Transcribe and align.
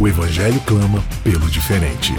O 0.00 0.06
Evangelho 0.06 0.60
clama 0.60 1.02
pelo 1.24 1.50
diferente. 1.50 2.14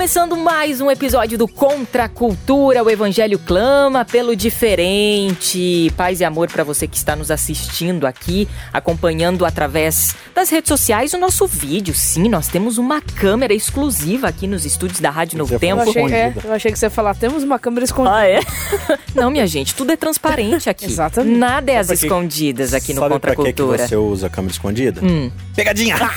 Começando 0.00 0.34
mais 0.34 0.80
um 0.80 0.90
episódio 0.90 1.36
do 1.36 1.46
Contra 1.46 2.04
a 2.04 2.08
Cultura, 2.08 2.82
o 2.82 2.88
Evangelho 2.88 3.38
clama 3.38 4.02
pelo 4.02 4.34
diferente. 4.34 5.92
Paz 5.94 6.20
e 6.20 6.24
amor 6.24 6.50
para 6.50 6.64
você 6.64 6.88
que 6.88 6.96
está 6.96 7.14
nos 7.14 7.30
assistindo 7.30 8.06
aqui, 8.06 8.48
acompanhando 8.72 9.44
através 9.44 10.16
das 10.34 10.48
redes 10.48 10.68
sociais 10.68 11.12
o 11.12 11.18
nosso 11.18 11.46
vídeo. 11.46 11.92
Sim, 11.92 12.30
nós 12.30 12.48
temos 12.48 12.78
uma 12.78 13.02
câmera 13.02 13.52
exclusiva 13.52 14.26
aqui 14.26 14.46
nos 14.46 14.64
estúdios 14.64 15.00
da 15.00 15.10
Rádio 15.10 15.36
Novo 15.36 15.58
Tempo. 15.58 15.82
Eu 15.82 15.90
achei, 15.90 16.14
é, 16.14 16.34
eu 16.44 16.52
achei 16.54 16.72
que 16.72 16.78
você 16.78 16.86
ia 16.86 16.90
falar, 16.90 17.14
temos 17.14 17.42
uma 17.42 17.58
câmera 17.58 17.84
escondida. 17.84 18.16
Ah, 18.16 18.26
é? 18.26 18.40
Não, 19.14 19.30
minha 19.30 19.46
gente, 19.46 19.74
tudo 19.74 19.92
é 19.92 19.96
transparente 19.96 20.70
aqui. 20.70 20.86
Exatamente. 20.86 21.36
Nada 21.36 21.72
é 21.72 21.76
às 21.76 21.88
Sabe 21.88 21.98
pra 21.98 22.08
que- 22.08 22.14
escondidas 22.14 22.72
aqui 22.72 22.94
no 22.94 23.00
Sabe 23.02 23.12
Contra 23.12 23.32
a 23.32 23.34
pra 23.34 23.44
que, 23.44 23.52
que 23.52 23.62
Cultura. 23.62 23.86
você 23.86 23.96
usa 23.96 24.28
a 24.28 24.30
câmera 24.30 24.52
escondida? 24.52 25.02
Hum. 25.04 25.30
Pegadinha! 25.54 25.94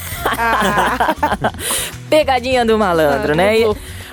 Pegadinha 2.17 2.65
do 2.65 2.77
malandro, 2.77 3.33
Ah, 3.33 3.35
né? 3.35 3.59
E 3.59 3.65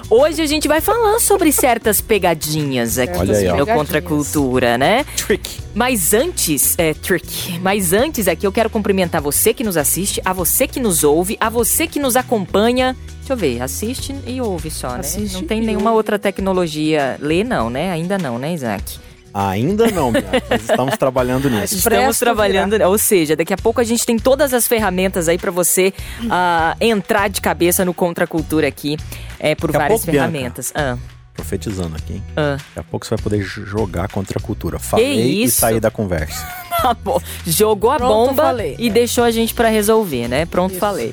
hoje 0.09 0.43
a 0.43 0.47
gente 0.47 0.67
vai 0.67 0.81
falar 0.81 1.19
sobre 1.21 1.53
certas 1.53 2.01
pegadinhas 2.01 2.99
aqui 2.99 3.19
Olha 3.19 3.37
aí, 3.37 3.49
ó. 3.49 3.67
Contra 3.67 3.99
a. 3.99 4.03
Cultura, 4.03 4.77
né? 4.79 5.05
Trick! 5.17 5.61
Mas 5.75 6.13
antes, 6.13 6.75
é, 6.79 6.95
trick, 6.95 7.59
mas 7.61 7.93
antes 7.93 8.27
aqui 8.27 8.45
eu 8.47 8.51
quero 8.51 8.69
cumprimentar 8.69 9.21
você 9.21 9.55
que 9.55 9.63
nos 9.63 9.77
assiste, 9.77 10.21
a 10.25 10.33
você 10.33 10.67
que 10.67 10.81
nos 10.81 11.05
ouve, 11.05 11.37
a 11.41 11.49
você 11.49 11.87
que 11.87 12.01
nos 12.01 12.17
acompanha. 12.17 12.97
Deixa 13.19 13.33
eu 13.33 13.37
ver, 13.37 13.63
assiste 13.63 14.15
e 14.27 14.41
ouve 14.41 14.69
só, 14.71 14.95
né? 14.95 15.01
Assiste 15.01 15.35
não 15.35 15.43
tem 15.45 15.61
nenhuma 15.61 15.91
ouve. 15.91 15.99
outra 15.99 16.19
tecnologia. 16.19 17.17
Lê 17.21 17.45
não, 17.45 17.71
né? 17.71 17.93
Ainda 17.93 18.19
não, 18.19 18.37
né, 18.39 18.53
Isaac? 18.53 18.99
Ainda 19.33 19.91
não, 19.91 20.11
Bia. 20.13 20.25
Nós 20.51 20.61
estamos 20.63 20.97
trabalhando 20.97 21.49
nisso. 21.51 21.77
Estamos 21.77 21.99
Presto 22.07 22.21
trabalhando, 22.21 22.75
ou 22.83 22.99
seja, 22.99 23.37
daqui 23.37 23.55
a 23.55 23.59
pouco 23.59 23.81
a 23.81 23.85
gente 23.85 24.05
tem 24.05 24.19
todas 24.19 24.53
as 24.53 24.67
ferramentas 24.67 25.29
aí 25.29 25.39
pra 25.39 25.51
você 25.51 25.93
ah, 26.31 26.77
entrar 26.81 27.29
de 27.29 27.41
cabeça 27.41 27.85
no 27.85 27.95
Contra 27.95 28.25
a 28.25 28.27
Cultura 28.27 28.67
aqui, 28.69 28.97
é, 29.39 29.55
por 29.55 29.69
Daqui 29.71 29.79
várias 29.83 30.01
pouco, 30.01 30.11
Bianca. 30.13 30.31
ferramentas. 30.33 30.73
Ah, 30.75 30.97
Profetizando 31.33 31.97
aqui, 31.97 32.15
hein? 32.15 32.23
ah. 32.37 32.57
Daqui 32.75 32.79
a 32.81 32.83
pouco 32.83 33.07
você 33.07 33.15
vai 33.15 33.23
poder 33.23 33.41
jogar 33.43 34.09
contra 34.09 34.39
a 34.39 34.43
cultura. 34.43 34.79
Falei 34.79 35.45
e 35.45 35.51
sair 35.51 35.81
da 35.81 35.91
conversa. 35.91 36.47
Tá 36.81 36.95
bom. 36.95 37.21
Jogou 37.47 37.91
a 37.91 37.97
Pronto, 37.97 38.29
bomba 38.31 38.43
falei. 38.43 38.75
e 38.79 38.89
deixou 38.89 39.23
a 39.23 39.31
gente 39.31 39.53
pra 39.53 39.69
resolver, 39.69 40.29
né? 40.29 40.47
Pronto, 40.47 40.71
Isso. 40.71 40.81
falei. 40.81 41.13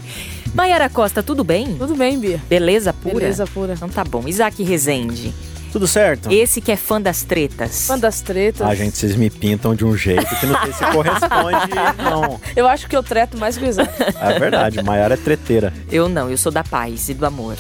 Mayara 0.54 0.90
Costa, 0.90 1.22
tudo 1.22 1.44
bem? 1.44 1.76
Tudo 1.76 1.94
bem, 1.94 2.18
Bia. 2.18 2.42
Beleza 2.48 2.94
pura? 2.94 3.16
Beleza 3.16 3.46
pura. 3.46 3.74
Então 3.74 3.90
tá 3.90 4.02
bom. 4.06 4.24
Isaac 4.30 4.64
Rezende, 4.64 5.34
Tudo 5.78 5.88
certo? 5.88 6.32
esse 6.32 6.60
que 6.60 6.72
é 6.72 6.76
fã 6.76 7.00
das 7.00 7.22
tretas. 7.22 7.86
Fã 7.86 8.00
das 8.00 8.20
tretas. 8.22 8.62
Ah, 8.68 8.74
gente, 8.74 8.98
vocês 8.98 9.16
me 9.16 9.30
pintam 9.30 9.76
de 9.76 9.86
um 9.86 9.96
jeito 9.96 10.36
que 10.40 10.46
não 10.48 10.60
sei 10.64 10.74
se 10.74 10.86
corresponde, 10.92 11.76
não. 12.04 12.42
Eu 12.56 12.68
acho 12.68 12.88
que 12.88 12.96
eu 12.96 13.04
treto 13.04 13.38
mais 13.38 13.58
que 13.58 13.66
o 13.66 13.68
Isaac. 13.68 13.94
É 14.20 14.40
verdade, 14.40 14.82
Maiara 14.82 15.14
é 15.14 15.18
treteira. 15.18 15.72
Eu 15.92 16.10
não, 16.10 16.32
eu 16.32 16.38
sou 16.38 16.52
da 16.52 16.64
paz 16.64 17.10
e 17.10 17.14
do 17.14 17.28
amor. 17.28 17.56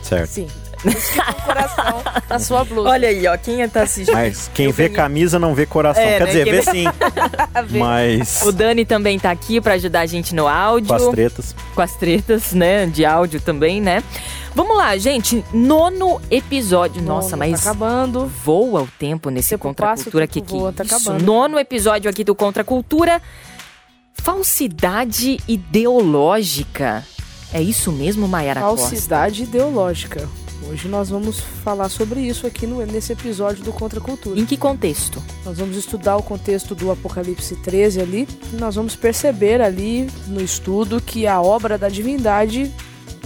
Certo. 0.00 0.30
Sim. 0.30 0.46
Coração 1.44 2.02
na 2.28 2.38
sua 2.40 2.64
blusa. 2.64 2.88
Olha 2.88 3.08
aí, 3.08 3.26
ó, 3.26 3.36
quem 3.36 3.68
tá 3.68 3.82
assistindo. 3.82 4.14
Mas 4.14 4.50
quem 4.54 4.72
vê 4.72 4.88
camisa 4.88 5.38
não 5.38 5.54
vê 5.54 5.66
coração. 5.66 6.02
É, 6.02 6.18
Quer 6.18 6.20
né? 6.20 6.26
dizer, 6.26 6.44
Quem 6.44 6.52
vê 6.52 6.62
sim. 6.62 6.84
Mas 7.78 8.42
O 8.42 8.52
Dani 8.52 8.84
também 8.84 9.18
tá 9.18 9.30
aqui 9.30 9.60
pra 9.60 9.74
ajudar 9.74 10.00
a 10.00 10.06
gente 10.06 10.34
no 10.34 10.46
áudio. 10.48 10.88
com 10.88 10.94
as 10.94 11.08
tretas. 11.08 11.54
com 11.74 11.82
as 11.82 11.94
tretas, 11.96 12.52
né? 12.52 12.86
De 12.86 13.04
áudio 13.04 13.40
também, 13.40 13.80
né? 13.80 14.02
Vamos 14.54 14.76
lá, 14.76 14.96
gente. 14.96 15.44
Nono 15.52 16.20
episódio. 16.30 17.00
Nossa, 17.02 17.36
Nono, 17.36 17.50
mas 17.50 17.62
Tá 17.62 17.70
acabando. 17.70 18.26
voa 18.44 18.82
o 18.82 18.88
tempo 18.98 19.30
nesse 19.30 19.50
Tempo 19.50 19.62
Contra 19.62 19.94
Cultura 19.94 20.24
aqui. 20.24 20.42
voa, 20.44 20.72
tá 20.72 20.82
Isso, 20.82 20.94
acabando. 20.96 21.24
nono 21.24 21.58
episódio 21.58 22.10
aqui 22.10 22.24
do 22.24 22.34
Contra 22.34 22.64
Cultura. 22.64 23.20
Falsidade 24.14 25.38
ideológica. 25.46 27.04
É 27.52 27.60
isso 27.60 27.90
mesmo, 27.92 28.28
Mayara 28.28 28.60
Costa? 28.60 28.88
Falsidade 28.88 29.42
ideológica. 29.44 30.28
Hoje 30.68 30.88
nós 30.88 31.08
vamos 31.08 31.40
falar 31.40 31.88
sobre 31.88 32.20
isso 32.20 32.46
aqui 32.46 32.66
no, 32.66 32.84
nesse 32.84 33.12
episódio 33.12 33.64
do 33.64 33.72
Contra 33.72 33.98
a 33.98 34.02
Cultura. 34.02 34.38
Em 34.38 34.44
que 34.44 34.56
contexto? 34.56 35.22
Nós 35.44 35.58
vamos 35.58 35.76
estudar 35.76 36.16
o 36.16 36.22
contexto 36.22 36.74
do 36.74 36.90
Apocalipse 36.90 37.56
13 37.56 38.00
ali. 38.00 38.28
E 38.52 38.56
nós 38.56 38.74
vamos 38.74 38.94
perceber 38.94 39.60
ali 39.60 40.08
no 40.26 40.40
estudo 40.40 41.00
que 41.00 41.26
a 41.26 41.40
obra 41.40 41.78
da 41.78 41.88
divindade 41.88 42.70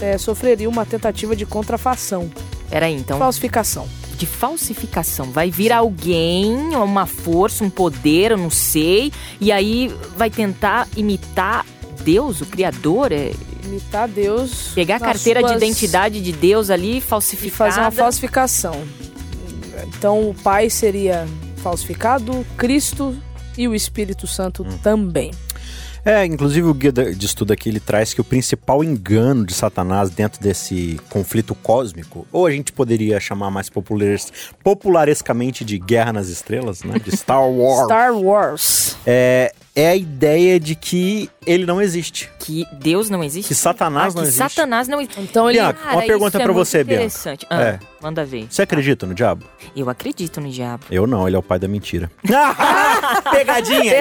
eh, 0.01 0.17
sofreria 0.17 0.69
uma 0.69 0.87
tentativa 0.87 1.35
de 1.35 1.45
contrafação, 1.45 2.31
Peraí, 2.71 2.95
então. 2.95 3.19
falsificação. 3.19 3.89
De 4.17 4.27
falsificação. 4.27 5.31
Vai 5.33 5.51
vir 5.51 5.73
alguém, 5.73 6.55
uma 6.77 7.05
força, 7.05 7.65
um 7.65 7.71
poder, 7.71 8.31
eu 8.31 8.39
não 8.39 8.51
sei, 8.51 9.13
e 9.41 9.51
aí 9.51 9.93
vai 10.17 10.31
tentar 10.31 10.89
imitar 10.97 11.67
Deus, 12.05 12.41
o 12.41 12.47
Criador? 12.47 13.11
É, 13.13 13.33
Imitar 13.75 14.09
Deus. 14.09 14.73
pegar 14.75 14.97
a 14.97 15.01
carteira 15.01 15.43
de 15.43 15.49
suas- 15.49 15.63
identidade 15.63 16.21
de 16.21 16.33
Deus 16.33 16.71
ali, 16.71 16.99
e 16.99 17.01
falsificada. 17.01 17.71
fazer 17.71 17.81
uma 17.81 17.91
falsificação. 17.91 18.83
Então 19.99 20.29
o 20.31 20.35
Pai 20.35 20.71
seria 20.71 21.27
falsificado, 21.57 22.45
Cristo 22.57 23.17
e 23.57 23.67
o 23.69 23.75
Espírito 23.75 24.27
Santo 24.27 24.63
Hum. 24.63 24.79
também. 24.83 25.31
É, 26.07 26.23
inclusive 26.27 26.69
o 26.69 26.75
guia 26.75 26.93
de 26.93 27.15
de 27.15 27.25
estudo 27.25 27.55
aqui 27.55 27.71
ele 27.71 27.81
traz 27.81 28.13
que 28.13 28.21
o 28.21 28.25
principal 28.25 28.85
engano 28.85 29.47
de 29.47 29.55
Satanás 29.55 30.11
dentro 30.11 30.39
desse 30.39 31.01
conflito 31.09 31.55
cósmico, 31.55 32.27
ou 32.31 32.45
a 32.47 32.51
gente 32.51 32.73
poderia 32.73 33.19
chamar 33.19 33.51
mais 33.51 33.71
populares, 33.71 34.31
popularescamente 34.63 35.65
de 35.65 35.79
Guerra 35.79 36.13
nas 36.13 36.29
Estrelas, 36.29 36.83
né? 36.83 36.99
De 36.99 37.17
Star 37.17 37.41
Wars. 37.49 37.85
Star 37.87 38.13
Wars. 38.19 38.97
É, 39.07 39.55
é 39.77 39.89
a 39.89 39.97
ideia 39.97 40.61
de 40.61 40.75
que 40.77 41.29
ele 41.45 41.67
não 41.67 41.83
existe. 41.83 42.31
Que 42.39 42.65
Deus 42.75 43.11
não 43.11 43.25
existe? 43.25 43.49
Que 43.49 43.55
Satanás 43.55 44.13
Ah, 44.15 44.17
não 44.17 44.23
que 44.23 44.29
existe. 44.29 44.39
Satanás 44.55 44.87
não 44.89 45.01
existe. 45.01 45.21
Então 45.21 45.51
ele. 45.51 45.59
Bianca, 45.59 45.81
uma 45.93 46.03
pergunta 46.03 46.39
isso 46.39 46.51
é 46.51 46.53
você, 46.53 46.85
Bianca. 46.85 47.03
interessante. 47.05 47.47
Ah, 47.51 47.61
É. 47.63 47.79
Manda 48.01 48.25
ver. 48.25 48.47
Você 48.51 48.63
acredita 48.63 49.07
no 49.07 49.15
diabo? 49.15 49.45
Eu 49.75 49.89
acredito 49.91 50.41
no 50.41 50.49
diabo. 50.51 50.85
Eu 50.91 51.07
não, 51.07 51.27
ele 51.27 51.35
é 51.37 51.39
o 51.39 51.43
pai 51.43 51.59
da 51.59 51.67
mentira. 51.67 52.11
Pegadinha! 53.33 53.95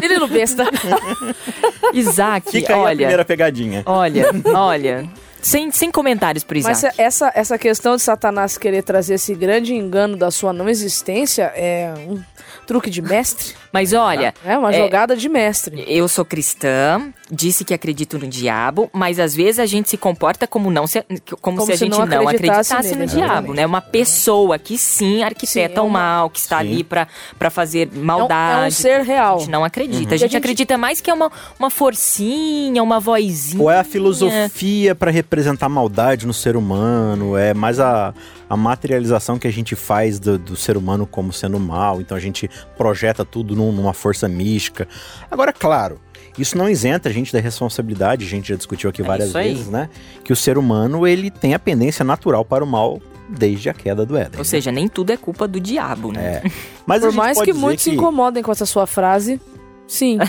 Menino 0.00 0.26
besta. 0.28 0.64
Isaac, 1.92 2.50
Fica 2.50 2.74
aí 2.74 2.78
a 2.80 2.82
olha. 2.82 2.96
primeira 2.96 3.24
pegadinha. 3.24 3.82
Olha, 3.86 4.26
olha. 4.54 5.08
Sem, 5.40 5.70
sem 5.70 5.90
comentários 5.90 6.42
pro 6.44 6.58
Isaac. 6.58 6.82
Mas 6.82 6.98
essa, 6.98 7.30
essa 7.34 7.56
questão 7.58 7.94
de 7.96 8.02
Satanás 8.02 8.58
querer 8.58 8.82
trazer 8.82 9.14
esse 9.14 9.34
grande 9.34 9.72
engano 9.74 10.16
da 10.16 10.30
sua 10.30 10.52
não 10.52 10.68
existência 10.68 11.44
é 11.54 11.92
um 12.08 12.20
truque 12.68 12.88
de 12.90 13.02
mestre. 13.02 13.54
Mas 13.72 13.92
olha, 13.92 14.32
É 14.44 14.56
uma 14.56 14.70
É. 14.72 14.78
jogada 14.78 15.16
de 15.16 15.28
mestre. 15.28 15.84
eu 15.88 16.06
sou 16.06 16.24
cristã, 16.24 17.12
disse 17.30 17.64
que 17.64 17.74
acredito 17.74 18.18
no 18.18 18.26
diabo, 18.28 18.88
mas 18.92 19.18
às 19.18 19.34
vezes 19.34 19.58
a 19.58 19.66
gente 19.66 19.88
se 19.90 19.96
comporta 19.96 20.46
como 20.46 20.70
não 20.70 20.86
se, 20.86 21.02
como, 21.40 21.56
Como 21.58 21.66
se 21.66 21.72
a 21.72 21.76
se 21.76 21.84
gente 21.84 21.92
não 21.98 22.06
não 22.06 22.28
acreditasse 22.28 22.72
acreditasse 22.72 22.94
nele, 22.96 23.12
no 23.12 23.18
diabo, 23.18 23.54
né? 23.54 23.66
Uma 23.66 23.80
pessoa 23.80 24.58
que 24.58 24.76
sim 24.78 25.22
arquiteta 25.22 25.74
Sim, 25.74 25.78
é 25.78 25.82
o 25.82 25.86
uma- 25.86 25.98
mal, 25.98 26.30
que 26.30 26.38
está 26.38 26.60
Sim. 26.60 26.66
ali 26.72 26.84
pra 26.84 27.08
para 27.38 27.50
fazer 27.50 27.88
É 27.94 27.98
um, 27.98 28.04
maldade. 28.04 28.64
é 28.64 28.68
um 28.68 28.70
ser 28.70 29.00
A 29.00 29.02
real. 29.02 29.38
gente 29.40 29.50
não 29.50 29.64
acredita. 29.64 29.98
Uhum. 30.00 30.06
A 30.06 30.10
gente 30.12 30.24
a 30.24 30.26
gente- 30.28 30.36
acredita 30.36 30.78
mais 30.78 31.00
que 31.00 31.10
é 31.10 31.14
uma, 31.14 31.30
uma 31.58 31.70
forcinha, 31.70 32.82
uma 32.82 33.00
vozinha. 33.00 33.62
Ou 33.62 33.70
é 33.70 33.78
a 33.78 33.84
filosofia 33.84 34.94
pra 34.94 35.10
representar 35.10 35.66
a 35.66 35.68
maldade 35.68 36.26
no 36.26 36.32
ser 36.34 36.56
humano, 36.56 37.36
é 37.36 37.52
mais 37.54 37.78
a, 37.80 38.14
a 38.48 38.56
materialização 38.56 39.38
que 39.38 39.46
a 39.46 39.50
gente 39.52 39.74
faz 39.76 40.18
do, 40.18 40.38
do 40.38 40.56
ser 40.56 40.76
humano 40.76 41.06
como 41.06 41.32
sendo 41.32 41.58
mal, 41.60 42.00
então 42.00 42.16
a 42.16 42.20
gente 42.20 42.48
projeta 42.76 43.24
tudo 43.24 43.54
num- 43.56 43.72
numa 43.72 43.92
força 43.92 44.28
mística. 44.28 44.86
Agora, 45.30 45.52
claro, 45.52 46.00
isso 46.38 46.56
não 46.56 46.68
isenta 46.68 47.08
a 47.08 47.12
gente 47.12 47.32
da 47.32 47.40
responsabilidade, 47.40 48.24
a 48.24 48.28
gente 48.28 48.48
já 48.50 48.56
discutiu 48.56 48.88
aqui 48.90 49.02
É 49.02 49.04
várias 49.04 49.34
aí. 49.34 49.48
vezes, 49.52 49.68
né? 49.68 49.88
Que 50.24 50.32
o 50.32 50.36
ser 50.36 50.56
humano, 50.58 51.06
ele 51.06 51.30
tem 51.30 51.54
a 51.54 51.58
pendência 51.58 52.04
natural 52.04 52.44
para 52.44 52.62
o 52.62 52.66
mal 52.66 53.00
desde 53.28 53.68
a 53.68 53.74
queda 53.74 54.06
do 54.06 54.16
Éden. 54.16 54.32
Ou 54.34 54.38
né? 54.38 54.44
seja, 54.44 54.72
nem 54.72 54.88
tudo 54.88 55.12
é 55.12 55.16
culpa 55.16 55.46
do 55.46 55.60
diabo, 55.60 56.12
né? 56.12 56.42
É. 56.44 56.50
Mas 56.86 57.02
Por 57.02 57.12
mais 57.12 57.40
que 57.42 57.52
muitos 57.52 57.84
se 57.84 57.90
incomodem 57.90 58.42
com 58.42 58.50
essa 58.52 58.64
sua 58.64 58.86
frase, 58.86 59.40
Sim. 59.88 60.18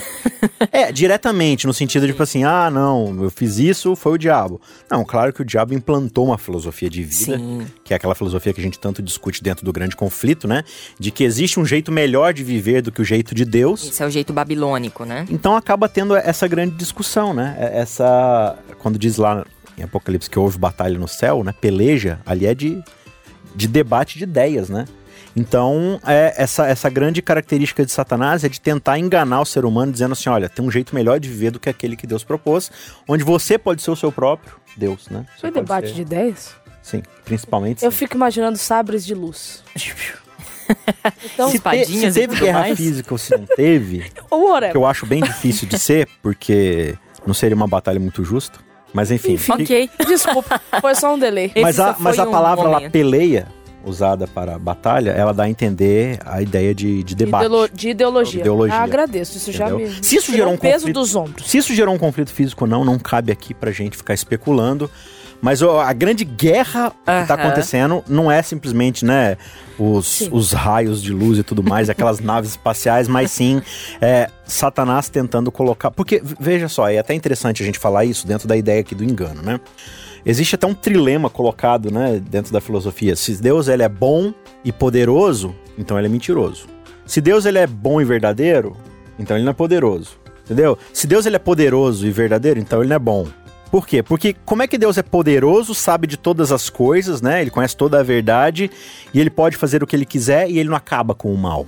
É, 0.71 0.91
diretamente, 0.91 1.65
no 1.65 1.73
sentido 1.73 2.05
de, 2.05 2.11
tipo 2.13 2.21
assim, 2.23 2.43
ah, 2.43 2.69
não, 2.69 3.23
eu 3.23 3.29
fiz 3.29 3.57
isso, 3.57 3.95
foi 3.95 4.13
o 4.13 4.17
diabo. 4.17 4.61
Não, 4.89 5.03
claro 5.03 5.33
que 5.33 5.41
o 5.41 5.45
diabo 5.45 5.73
implantou 5.73 6.25
uma 6.27 6.37
filosofia 6.37 6.89
de 6.89 7.01
vida, 7.03 7.37
Sim. 7.37 7.65
que 7.83 7.93
é 7.93 7.97
aquela 7.97 8.13
filosofia 8.13 8.53
que 8.53 8.59
a 8.59 8.63
gente 8.63 8.77
tanto 8.79 9.01
discute 9.01 9.41
dentro 9.43 9.65
do 9.65 9.73
grande 9.73 9.95
conflito, 9.95 10.47
né? 10.47 10.63
De 10.99 11.11
que 11.11 11.23
existe 11.23 11.59
um 11.59 11.65
jeito 11.65 11.91
melhor 11.91 12.33
de 12.33 12.43
viver 12.43 12.81
do 12.81 12.91
que 12.91 13.01
o 13.01 13.05
jeito 13.05 13.33
de 13.33 13.45
Deus. 13.45 13.83
Esse 13.85 14.03
é 14.03 14.05
o 14.05 14.09
jeito 14.09 14.31
babilônico, 14.31 15.03
né? 15.05 15.25
Então 15.29 15.55
acaba 15.55 15.89
tendo 15.89 16.15
essa 16.15 16.47
grande 16.47 16.75
discussão, 16.75 17.33
né? 17.33 17.55
É- 17.59 17.79
Essa. 17.79 18.57
Quando 18.79 18.97
diz 18.99 19.17
lá 19.17 19.45
em 19.77 19.83
Apocalipse 19.83 20.29
que 20.29 20.37
houve 20.39 20.57
batalha 20.57 20.97
no 20.97 21.07
céu, 21.07 21.43
né? 21.43 21.53
Peleja, 21.59 22.19
ali 22.25 22.45
é 22.45 22.53
de, 22.53 22.81
de 23.55 23.67
debate 23.67 24.17
de 24.17 24.23
ideias, 24.23 24.69
né? 24.69 24.85
Então, 25.35 25.99
é, 26.05 26.33
essa, 26.37 26.67
essa 26.67 26.89
grande 26.89 27.21
característica 27.21 27.85
de 27.85 27.91
Satanás 27.91 28.43
é 28.43 28.49
de 28.49 28.59
tentar 28.59 28.97
enganar 28.99 29.41
o 29.41 29.45
ser 29.45 29.63
humano, 29.65 29.91
dizendo 29.91 30.13
assim: 30.13 30.29
olha, 30.29 30.49
tem 30.49 30.65
um 30.65 30.71
jeito 30.71 30.93
melhor 30.95 31.19
de 31.19 31.29
viver 31.29 31.51
do 31.51 31.59
que 31.59 31.69
aquele 31.69 31.95
que 31.95 32.07
Deus 32.07 32.23
propôs, 32.23 32.71
onde 33.07 33.23
você 33.23 33.57
pode 33.57 33.81
ser 33.81 33.91
o 33.91 33.95
seu 33.95 34.11
próprio 34.11 34.53
Deus, 34.75 35.07
né? 35.09 35.25
Você 35.35 35.41
Foi 35.41 35.51
debate 35.51 35.87
ser- 35.89 35.93
de 35.93 36.01
ideias? 36.01 36.55
Sim, 36.81 37.03
principalmente. 37.23 37.85
Eu 37.85 37.91
sim. 37.91 37.97
fico 37.97 38.15
imaginando 38.15 38.57
sabres 38.57 39.05
de 39.05 39.13
luz. 39.13 39.63
Então, 41.33 41.49
se, 41.51 41.59
te- 41.59 41.85
se 41.85 42.05
e 42.07 42.11
teve 42.11 42.35
guerra 42.39 42.59
mais. 42.61 42.77
física 42.77 43.13
ou 43.13 43.17
se 43.17 43.35
não 43.37 43.45
teve, 43.45 44.11
ou 44.29 44.59
que 44.59 44.77
eu 44.77 44.85
acho 44.85 45.05
bem 45.05 45.21
difícil 45.21 45.67
de 45.67 45.77
ser, 45.77 46.07
porque 46.21 46.95
não 47.25 47.33
seria 47.33 47.55
uma 47.55 47.67
batalha 47.67 47.99
muito 47.99 48.23
justa. 48.23 48.59
Mas 48.91 49.11
enfim. 49.11 49.33
Enfim. 49.33 49.51
fica- 49.57 49.63
Ok. 49.63 49.89
Desculpa, 50.07 50.59
foi 50.81 50.95
só 50.95 51.13
um 51.13 51.19
delay. 51.19 51.45
Esse 51.53 51.61
Mas 51.61 51.79
a, 51.79 51.93
só 51.93 51.99
mas 51.99 52.17
a 52.17 52.23
um 52.27 52.31
palavra 52.31 52.67
lá, 52.67 52.89
peleia, 52.89 53.47
usada 53.89 54.27
para 54.27 54.57
batalha, 54.59 55.11
ela 55.11 55.33
dá 55.33 55.43
a 55.43 55.49
entender 55.49 56.19
a 56.25 56.41
ideia 56.41 56.73
de, 56.73 57.03
de 57.03 57.15
debate. 57.15 57.45
Ideolo- 57.45 57.69
de 57.69 57.89
ideologia. 57.89 58.41
Ideologia. 58.41 58.75
Ah, 58.77 58.83
agradeço, 58.83 59.37
isso 59.37 59.51
já 59.51 59.67
Entendeu? 59.69 59.87
me 59.89 60.03
Se 60.03 60.15
isso 60.17 60.31
gerou 60.31 60.51
um 60.51 60.55
o 60.55 60.59
peso 60.59 60.79
conflito- 60.85 60.99
dos 60.99 61.15
ombros. 61.15 61.49
Se 61.49 61.57
isso 61.57 61.73
gerou 61.73 61.93
um 61.93 61.97
conflito 61.97 62.31
físico 62.31 62.63
ou 62.65 62.69
não, 62.69 62.85
não 62.85 62.97
cabe 62.99 63.31
aqui 63.31 63.53
pra 63.53 63.71
gente 63.71 63.97
ficar 63.97 64.13
especulando. 64.13 64.89
Mas 65.41 65.61
ó, 65.61 65.79
a 65.79 65.93
grande 65.93 66.25
guerra 66.25 66.91
que 66.91 67.27
tá 67.27 67.33
acontecendo 67.35 68.03
não 68.07 68.31
é 68.31 68.41
simplesmente, 68.41 69.05
né, 69.05 69.37
os, 69.77 70.07
Sim. 70.07 70.29
os 70.31 70.51
raios 70.51 71.01
de 71.01 71.13
luz 71.13 71.37
e 71.37 71.43
tudo 71.43 71.63
mais, 71.63 71.87
aquelas 71.89 72.19
naves 72.19 72.51
espaciais, 72.51 73.07
mas 73.07 73.31
sim 73.31 73.61
é, 74.01 74.29
Satanás 74.45 75.07
tentando 75.07 75.51
colocar. 75.51 75.91
Porque, 75.91 76.21
veja 76.39 76.67
só, 76.67 76.89
é 76.89 76.97
até 76.97 77.13
interessante 77.13 77.63
a 77.63 77.65
gente 77.65 77.79
falar 77.79 78.05
isso 78.05 78.27
dentro 78.27 78.47
da 78.47 78.57
ideia 78.57 78.81
aqui 78.81 78.93
do 78.93 79.03
engano, 79.03 79.41
né? 79.41 79.59
Existe 80.25 80.55
até 80.55 80.67
um 80.67 80.73
trilema 80.73 81.29
colocado, 81.29 81.89
né, 81.89 82.21
dentro 82.21 82.51
da 82.51 82.59
filosofia. 82.59 83.15
Se 83.15 83.41
Deus 83.41 83.69
ele 83.69 83.83
é 83.83 83.89
bom 83.89 84.33
e 84.65 84.71
poderoso, 84.71 85.55
então 85.77 85.97
ele 85.97 86.07
é 86.07 86.09
mentiroso. 86.09 86.67
Se 87.05 87.21
Deus 87.21 87.45
ele 87.45 87.57
é 87.57 87.65
bom 87.65 88.01
e 88.01 88.05
verdadeiro, 88.05 88.75
então 89.17 89.37
ele 89.37 89.45
não 89.45 89.51
é 89.51 89.53
poderoso. 89.53 90.19
Entendeu? 90.43 90.77
Se 90.91 91.05
Deus 91.05 91.27
ele 91.27 91.35
é 91.35 91.39
poderoso 91.39 92.07
e 92.07 92.11
verdadeiro, 92.11 92.59
então 92.59 92.79
ele 92.79 92.89
não 92.89 92.95
é 92.95 92.99
bom. 92.99 93.27
Por 93.71 93.85
quê? 93.85 94.01
Porque 94.01 94.35
como 94.45 94.63
é 94.63 94.67
que 94.67 94.77
Deus 94.77 94.97
é 94.97 95.03
poderoso, 95.03 95.75
sabe 95.75 96.07
de 96.07 96.17
todas 96.17 96.51
as 96.51 96.69
coisas, 96.69 97.21
né? 97.21 97.41
Ele 97.41 97.51
conhece 97.51 97.77
toda 97.77 97.99
a 97.99 98.03
verdade 98.03 98.69
e 99.13 99.19
ele 99.19 99.29
pode 99.29 99.57
fazer 99.57 99.83
o 99.83 99.87
que 99.87 99.95
ele 99.95 100.05
quiser 100.05 100.49
e 100.49 100.57
ele 100.57 100.69
não 100.69 100.77
acaba 100.77 101.13
com 101.13 101.33
o 101.33 101.37
mal. 101.37 101.65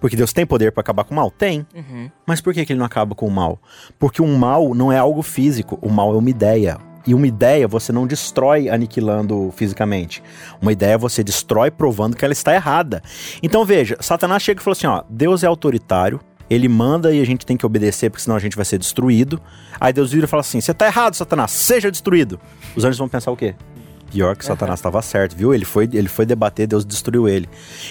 Porque 0.00 0.16
Deus 0.16 0.32
tem 0.32 0.44
poder 0.44 0.72
para 0.72 0.80
acabar 0.80 1.04
com 1.04 1.14
o 1.14 1.16
mal? 1.16 1.30
Tem. 1.30 1.64
Uhum. 1.74 2.10
Mas 2.26 2.40
por 2.40 2.52
que, 2.52 2.64
que 2.64 2.72
ele 2.72 2.78
não 2.78 2.86
acaba 2.86 3.14
com 3.14 3.26
o 3.26 3.30
mal? 3.30 3.60
Porque 3.98 4.20
o 4.20 4.26
mal 4.26 4.74
não 4.74 4.90
é 4.90 4.98
algo 4.98 5.22
físico, 5.22 5.78
o 5.80 5.88
mal 5.88 6.12
é 6.12 6.16
uma 6.16 6.30
ideia. 6.30 6.76
E 7.06 7.14
uma 7.14 7.26
ideia 7.26 7.66
você 7.66 7.92
não 7.92 8.06
destrói 8.06 8.68
aniquilando 8.68 9.52
fisicamente. 9.56 10.22
Uma 10.60 10.72
ideia 10.72 10.96
você 10.96 11.22
destrói 11.22 11.70
provando 11.70 12.16
que 12.16 12.24
ela 12.24 12.32
está 12.32 12.54
errada. 12.54 13.02
Então 13.42 13.64
veja, 13.64 13.96
Satanás 14.00 14.42
chega 14.42 14.60
e 14.60 14.64
fala 14.64 14.72
assim: 14.72 14.86
ó, 14.86 15.02
Deus 15.08 15.42
é 15.42 15.46
autoritário, 15.46 16.20
ele 16.48 16.68
manda 16.68 17.14
e 17.14 17.20
a 17.20 17.24
gente 17.24 17.46
tem 17.46 17.56
que 17.56 17.66
obedecer, 17.66 18.10
porque 18.10 18.22
senão 18.22 18.36
a 18.36 18.40
gente 18.40 18.56
vai 18.56 18.64
ser 18.64 18.78
destruído. 18.78 19.40
Aí 19.80 19.92
Deus 19.92 20.12
vira 20.12 20.26
e 20.26 20.28
fala 20.28 20.40
assim: 20.40 20.60
você 20.60 20.74
tá 20.74 20.86
errado, 20.86 21.14
Satanás, 21.14 21.50
seja 21.50 21.90
destruído. 21.90 22.40
Os 22.76 22.84
anjos 22.84 22.98
vão 22.98 23.08
pensar 23.08 23.30
o 23.30 23.36
quê? 23.36 23.54
Pior 24.12 24.36
que 24.36 24.44
Satanás 24.44 24.78
estava 24.78 25.00
certo, 25.00 25.34
viu? 25.34 25.54
Ele 25.54 25.64
foi, 25.64 25.88
ele 25.90 26.08
foi 26.08 26.26
debater, 26.26 26.66
Deus 26.66 26.84
destruiu 26.84 27.26
ele. 27.26 27.48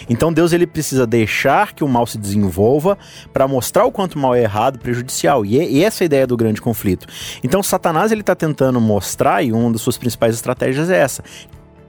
Então 0.08 0.32
Deus 0.32 0.54
ele 0.54 0.68
precisa 0.68 1.08
deixar 1.08 1.74
que 1.74 1.84
o 1.84 1.88
mal 1.88 2.06
se 2.06 2.16
desenvolva 2.16 2.96
para 3.34 3.48
mostrar 3.48 3.86
o 3.86 3.92
quanto 3.92 4.14
o 4.14 4.20
mal 4.20 4.36
é 4.36 4.44
errado, 4.44 4.78
prejudicial. 4.78 5.44
E, 5.44 5.58
e 5.58 5.84
essa 5.84 6.04
é 6.04 6.06
a 6.06 6.08
ideia 6.08 6.28
do 6.28 6.38
grande 6.38 6.62
conflito. 6.62 7.08
Então 7.44 7.64
Satanás 7.64 8.12
ele 8.12 8.22
está 8.22 8.36
tentando 8.36 8.80
mostrar 8.80 9.42
e 9.42 9.52
uma 9.52 9.72
das 9.72 9.82
suas 9.82 9.98
principais 9.98 10.36
estratégias 10.36 10.92
é 10.92 11.00
essa: 11.00 11.24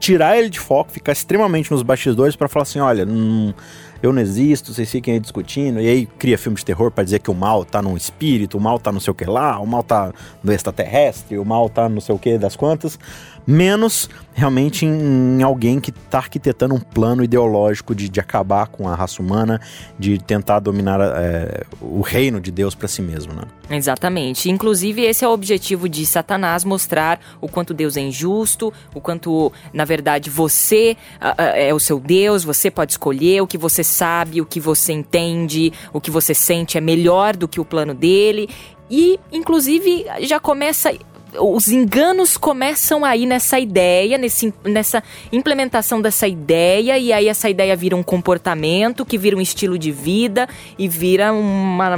tirar 0.00 0.38
ele 0.38 0.48
de 0.48 0.58
foco, 0.58 0.90
ficar 0.90 1.12
extremamente 1.12 1.70
nos 1.70 1.82
bastidores 1.82 2.34
para 2.34 2.48
falar 2.48 2.62
assim, 2.62 2.80
olha, 2.80 3.06
hum, 3.06 3.52
eu 4.02 4.12
não 4.12 4.20
existo, 4.20 4.74
vocês 4.74 4.90
fiquem 4.90 5.14
aí 5.14 5.20
discutindo, 5.20 5.80
e 5.80 5.88
aí 5.88 6.06
cria 6.06 6.36
filme 6.36 6.58
de 6.58 6.64
terror 6.64 6.90
para 6.90 7.04
dizer 7.04 7.20
que 7.20 7.30
o 7.30 7.34
mal 7.34 7.64
tá 7.64 7.80
num 7.80 7.96
espírito, 7.96 8.58
o 8.58 8.60
mal 8.60 8.78
tá 8.78 8.90
não 8.90 8.98
sei 8.98 9.12
o 9.12 9.14
que 9.14 9.24
lá, 9.24 9.60
o 9.60 9.66
mal 9.66 9.84
tá 9.84 10.12
no 10.42 10.52
extraterrestre, 10.52 11.38
o 11.38 11.44
mal 11.44 11.68
tá 11.68 11.88
não 11.88 12.00
sei 12.00 12.12
o 12.12 12.18
que 12.18 12.36
das 12.36 12.56
quantas, 12.56 12.98
menos 13.46 14.08
realmente 14.34 14.86
em, 14.86 15.42
alguém 15.42 15.78
que 15.78 15.92
tá 15.92 16.18
arquitetando 16.18 16.74
um 16.74 16.80
plano 16.80 17.22
ideológico 17.22 17.94
de, 17.94 18.08
de 18.08 18.18
acabar 18.20 18.66
com 18.68 18.88
a 18.88 18.94
raça 18.94 19.20
humana, 19.20 19.60
de 19.98 20.18
tentar 20.18 20.58
dominar 20.58 21.00
é, 21.00 21.64
o 21.80 22.00
reino 22.00 22.40
de 22.40 22.50
Deus 22.50 22.74
para 22.74 22.88
si 22.88 23.02
mesmo, 23.02 23.34
né? 23.34 23.42
Exatamente. 23.70 24.50
Inclusive, 24.50 25.02
esse 25.02 25.24
é 25.24 25.28
o 25.28 25.32
objetivo 25.32 25.88
de 25.88 26.04
Satanás 26.06 26.64
mostrar 26.64 27.20
o 27.40 27.48
quanto 27.48 27.74
Deus 27.74 27.96
é 27.96 28.00
injusto, 28.00 28.72
o 28.94 29.00
quanto, 29.00 29.52
na 29.72 29.84
verdade, 29.84 30.30
você 30.30 30.96
ah, 31.20 31.34
ah, 31.36 31.44
é 31.58 31.72
o 31.74 31.80
seu 31.80 32.00
Deus, 32.00 32.44
você 32.44 32.70
pode 32.70 32.92
escolher 32.92 33.42
o 33.42 33.46
que 33.46 33.58
você 33.58 33.84
sabe, 33.84 34.40
o 34.40 34.46
que 34.46 34.60
você 34.60 34.92
entende, 34.92 35.72
o 35.92 36.00
que 36.00 36.10
você 36.10 36.34
sente 36.34 36.78
é 36.78 36.80
melhor 36.80 37.36
do 37.36 37.48
que 37.48 37.60
o 37.60 37.64
plano 37.64 37.94
dele. 37.94 38.48
E, 38.90 39.18
inclusive, 39.32 40.04
já 40.20 40.38
começa. 40.38 40.92
Os 41.38 41.68
enganos 41.68 42.36
começam 42.36 43.04
aí 43.04 43.24
nessa 43.24 43.58
ideia, 43.58 44.18
nesse, 44.18 44.52
nessa 44.64 45.02
implementação 45.32 46.00
dessa 46.00 46.28
ideia, 46.28 46.98
e 46.98 47.12
aí 47.12 47.28
essa 47.28 47.48
ideia 47.48 47.74
vira 47.74 47.96
um 47.96 48.02
comportamento, 48.02 49.04
que 49.04 49.16
vira 49.16 49.36
um 49.36 49.40
estilo 49.40 49.78
de 49.78 49.90
vida 49.90 50.48
e 50.78 50.86
vira 50.86 51.32
uma, 51.32 51.96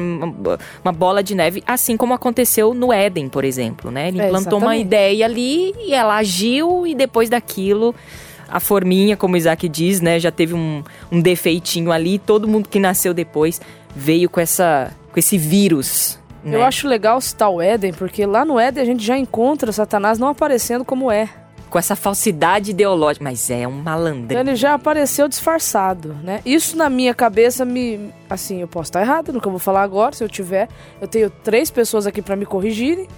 uma 0.84 0.92
bola 0.92 1.22
de 1.22 1.34
neve, 1.34 1.62
assim 1.66 1.96
como 1.96 2.14
aconteceu 2.14 2.74
no 2.74 2.92
Éden, 2.92 3.28
por 3.28 3.44
exemplo, 3.44 3.90
né? 3.90 4.08
Ele 4.08 4.20
É, 4.20 4.26
implantou 4.26 4.58
uma 4.58 4.76
ideia 4.76 5.24
ali 5.24 5.74
e 5.84 5.92
ela 5.92 6.16
agiu, 6.16 6.86
e 6.86 6.94
depois 6.94 7.28
daquilo, 7.28 7.94
a 8.48 8.60
forminha, 8.60 9.16
como 9.16 9.34
o 9.34 9.36
Isaac 9.36 9.68
diz, 9.68 10.00
né? 10.00 10.20
Já 10.20 10.30
teve 10.30 10.54
um, 10.54 10.82
um 11.10 11.20
defeitinho 11.20 11.90
ali, 11.90 12.18
todo 12.18 12.46
mundo 12.46 12.68
que 12.68 12.78
nasceu 12.78 13.12
depois 13.12 13.60
veio 13.96 14.30
com, 14.30 14.40
essa, 14.40 14.92
com 15.12 15.18
esse 15.18 15.36
vírus. 15.38 16.18
Né? 16.44 16.56
Eu 16.56 16.62
acho 16.62 16.86
legal 16.86 17.20
citar 17.20 17.48
o 17.50 17.60
Éden, 17.60 17.92
porque 17.92 18.24
lá 18.26 18.44
no 18.44 18.58
Éden 18.58 18.82
a 18.82 18.86
gente 18.86 19.04
já 19.04 19.16
encontra 19.16 19.72
Satanás 19.72 20.18
não 20.18 20.28
aparecendo 20.28 20.84
como 20.84 21.10
é. 21.10 21.28
Com 21.70 21.78
essa 21.78 21.96
falsidade 21.96 22.70
ideológica, 22.70 23.24
mas 23.24 23.50
é 23.50 23.66
um 23.66 23.72
malandro. 23.82 24.38
ele 24.38 24.54
já 24.54 24.74
apareceu 24.74 25.26
disfarçado, 25.26 26.14
né? 26.22 26.40
Isso 26.46 26.76
na 26.76 26.88
minha 26.88 27.12
cabeça 27.12 27.64
me. 27.64 28.10
Assim, 28.30 28.60
eu 28.60 28.68
posso 28.68 28.90
estar 28.90 29.00
errado 29.00 29.32
no 29.32 29.40
que 29.40 29.48
eu 29.48 29.50
vou 29.50 29.58
falar 29.58 29.82
agora, 29.82 30.14
se 30.14 30.22
eu 30.22 30.28
tiver. 30.28 30.68
Eu 31.00 31.08
tenho 31.08 31.28
três 31.28 31.72
pessoas 31.72 32.06
aqui 32.06 32.22
pra 32.22 32.36
me 32.36 32.46
corrigirem 32.46 33.08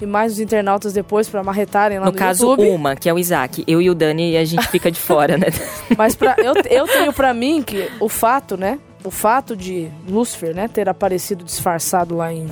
e 0.00 0.06
mais 0.06 0.32
os 0.32 0.40
internautas 0.40 0.94
depois 0.94 1.28
pra 1.28 1.42
marretarem 1.42 1.98
lá 1.98 2.06
no, 2.06 2.12
No 2.12 2.16
caso, 2.16 2.46
YouTube. 2.50 2.68
uma, 2.70 2.96
que 2.96 3.06
é 3.06 3.12
o 3.12 3.18
Isaac. 3.18 3.62
Eu 3.66 3.82
e 3.82 3.90
o 3.90 3.94
Dani, 3.94 4.34
a 4.38 4.44
gente 4.46 4.66
fica 4.68 4.90
de 4.90 4.98
fora, 4.98 5.36
né? 5.36 5.48
Mas 5.98 6.14
pra, 6.14 6.36
eu, 6.38 6.54
eu 6.70 6.86
tenho 6.88 7.12
pra 7.12 7.34
mim 7.34 7.62
que 7.62 7.86
o 8.00 8.08
fato, 8.08 8.56
né? 8.56 8.78
O 9.04 9.10
fato 9.10 9.54
de 9.54 9.90
Lúcifer, 10.08 10.54
né, 10.54 10.66
ter 10.68 10.88
aparecido 10.88 11.44
disfarçado 11.44 12.16
lá 12.16 12.32
em, 12.32 12.48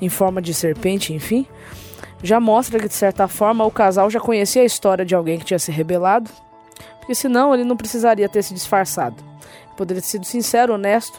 em 0.00 0.08
forma 0.08 0.40
de 0.40 0.54
serpente, 0.54 1.12
enfim, 1.12 1.46
já 2.22 2.38
mostra 2.38 2.78
que, 2.78 2.88
de 2.88 2.94
certa 2.94 3.26
forma, 3.28 3.64
o 3.64 3.70
casal 3.70 4.10
já 4.10 4.20
conhecia 4.20 4.62
a 4.62 4.64
história 4.64 5.04
de 5.04 5.14
alguém 5.14 5.38
que 5.38 5.44
tinha 5.44 5.58
se 5.58 5.70
rebelado. 5.70 6.30
Porque 6.98 7.14
senão 7.14 7.54
ele 7.54 7.64
não 7.64 7.76
precisaria 7.76 8.28
ter 8.28 8.42
se 8.42 8.54
disfarçado. 8.54 9.16
Poderia 9.76 10.02
ter 10.02 10.08
sido 10.08 10.24
sincero, 10.24 10.74
honesto, 10.74 11.18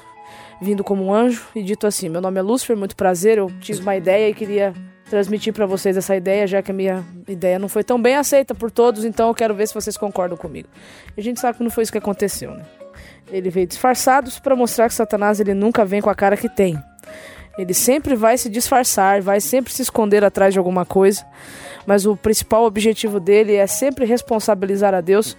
vindo 0.61 0.83
como 0.83 1.03
um 1.03 1.13
anjo 1.13 1.47
e 1.55 1.63
dito 1.63 1.87
assim: 1.87 2.07
Meu 2.07 2.21
nome 2.21 2.39
é 2.39 2.41
Lúcifer, 2.41 2.77
muito 2.77 2.95
prazer, 2.95 3.39
eu 3.39 3.51
tive 3.59 3.81
uma 3.81 3.95
ideia 3.95 4.29
e 4.29 4.33
queria 4.33 4.73
transmitir 5.09 5.51
pra 5.51 5.65
vocês 5.65 5.97
essa 5.97 6.15
ideia, 6.15 6.47
já 6.47 6.61
que 6.61 6.71
a 6.71 6.73
minha 6.73 7.03
ideia 7.27 7.59
não 7.59 7.67
foi 7.67 7.83
tão 7.83 8.01
bem 8.01 8.15
aceita 8.15 8.55
por 8.55 8.71
todos, 8.71 9.03
então 9.03 9.27
eu 9.27 9.33
quero 9.33 9.53
ver 9.53 9.67
se 9.67 9.73
vocês 9.73 9.97
concordam 9.97 10.37
comigo. 10.37 10.69
E 11.17 11.19
a 11.19 11.23
gente 11.23 11.39
sabe 11.39 11.57
que 11.57 11.63
não 11.63 11.69
foi 11.69 11.83
isso 11.83 11.91
que 11.91 11.97
aconteceu, 11.97 12.51
né? 12.51 12.65
Ele 13.29 13.49
veio 13.49 13.67
disfarçado 13.67 14.31
para 14.41 14.55
mostrar 14.55 14.87
que 14.87 14.93
Satanás 14.93 15.39
ele 15.39 15.53
nunca 15.53 15.83
vem 15.83 16.01
com 16.01 16.09
a 16.09 16.15
cara 16.15 16.37
que 16.37 16.47
tem. 16.47 16.81
Ele 17.57 17.73
sempre 17.73 18.15
vai 18.15 18.37
se 18.37 18.49
disfarçar, 18.49 19.21
vai 19.21 19.39
sempre 19.39 19.73
se 19.73 19.81
esconder 19.81 20.23
atrás 20.23 20.53
de 20.53 20.59
alguma 20.59 20.85
coisa, 20.85 21.25
mas 21.85 22.05
o 22.05 22.15
principal 22.15 22.65
objetivo 22.65 23.19
dele 23.19 23.55
é 23.55 23.67
sempre 23.67 24.05
responsabilizar 24.05 24.93
a 24.93 25.01
Deus 25.01 25.37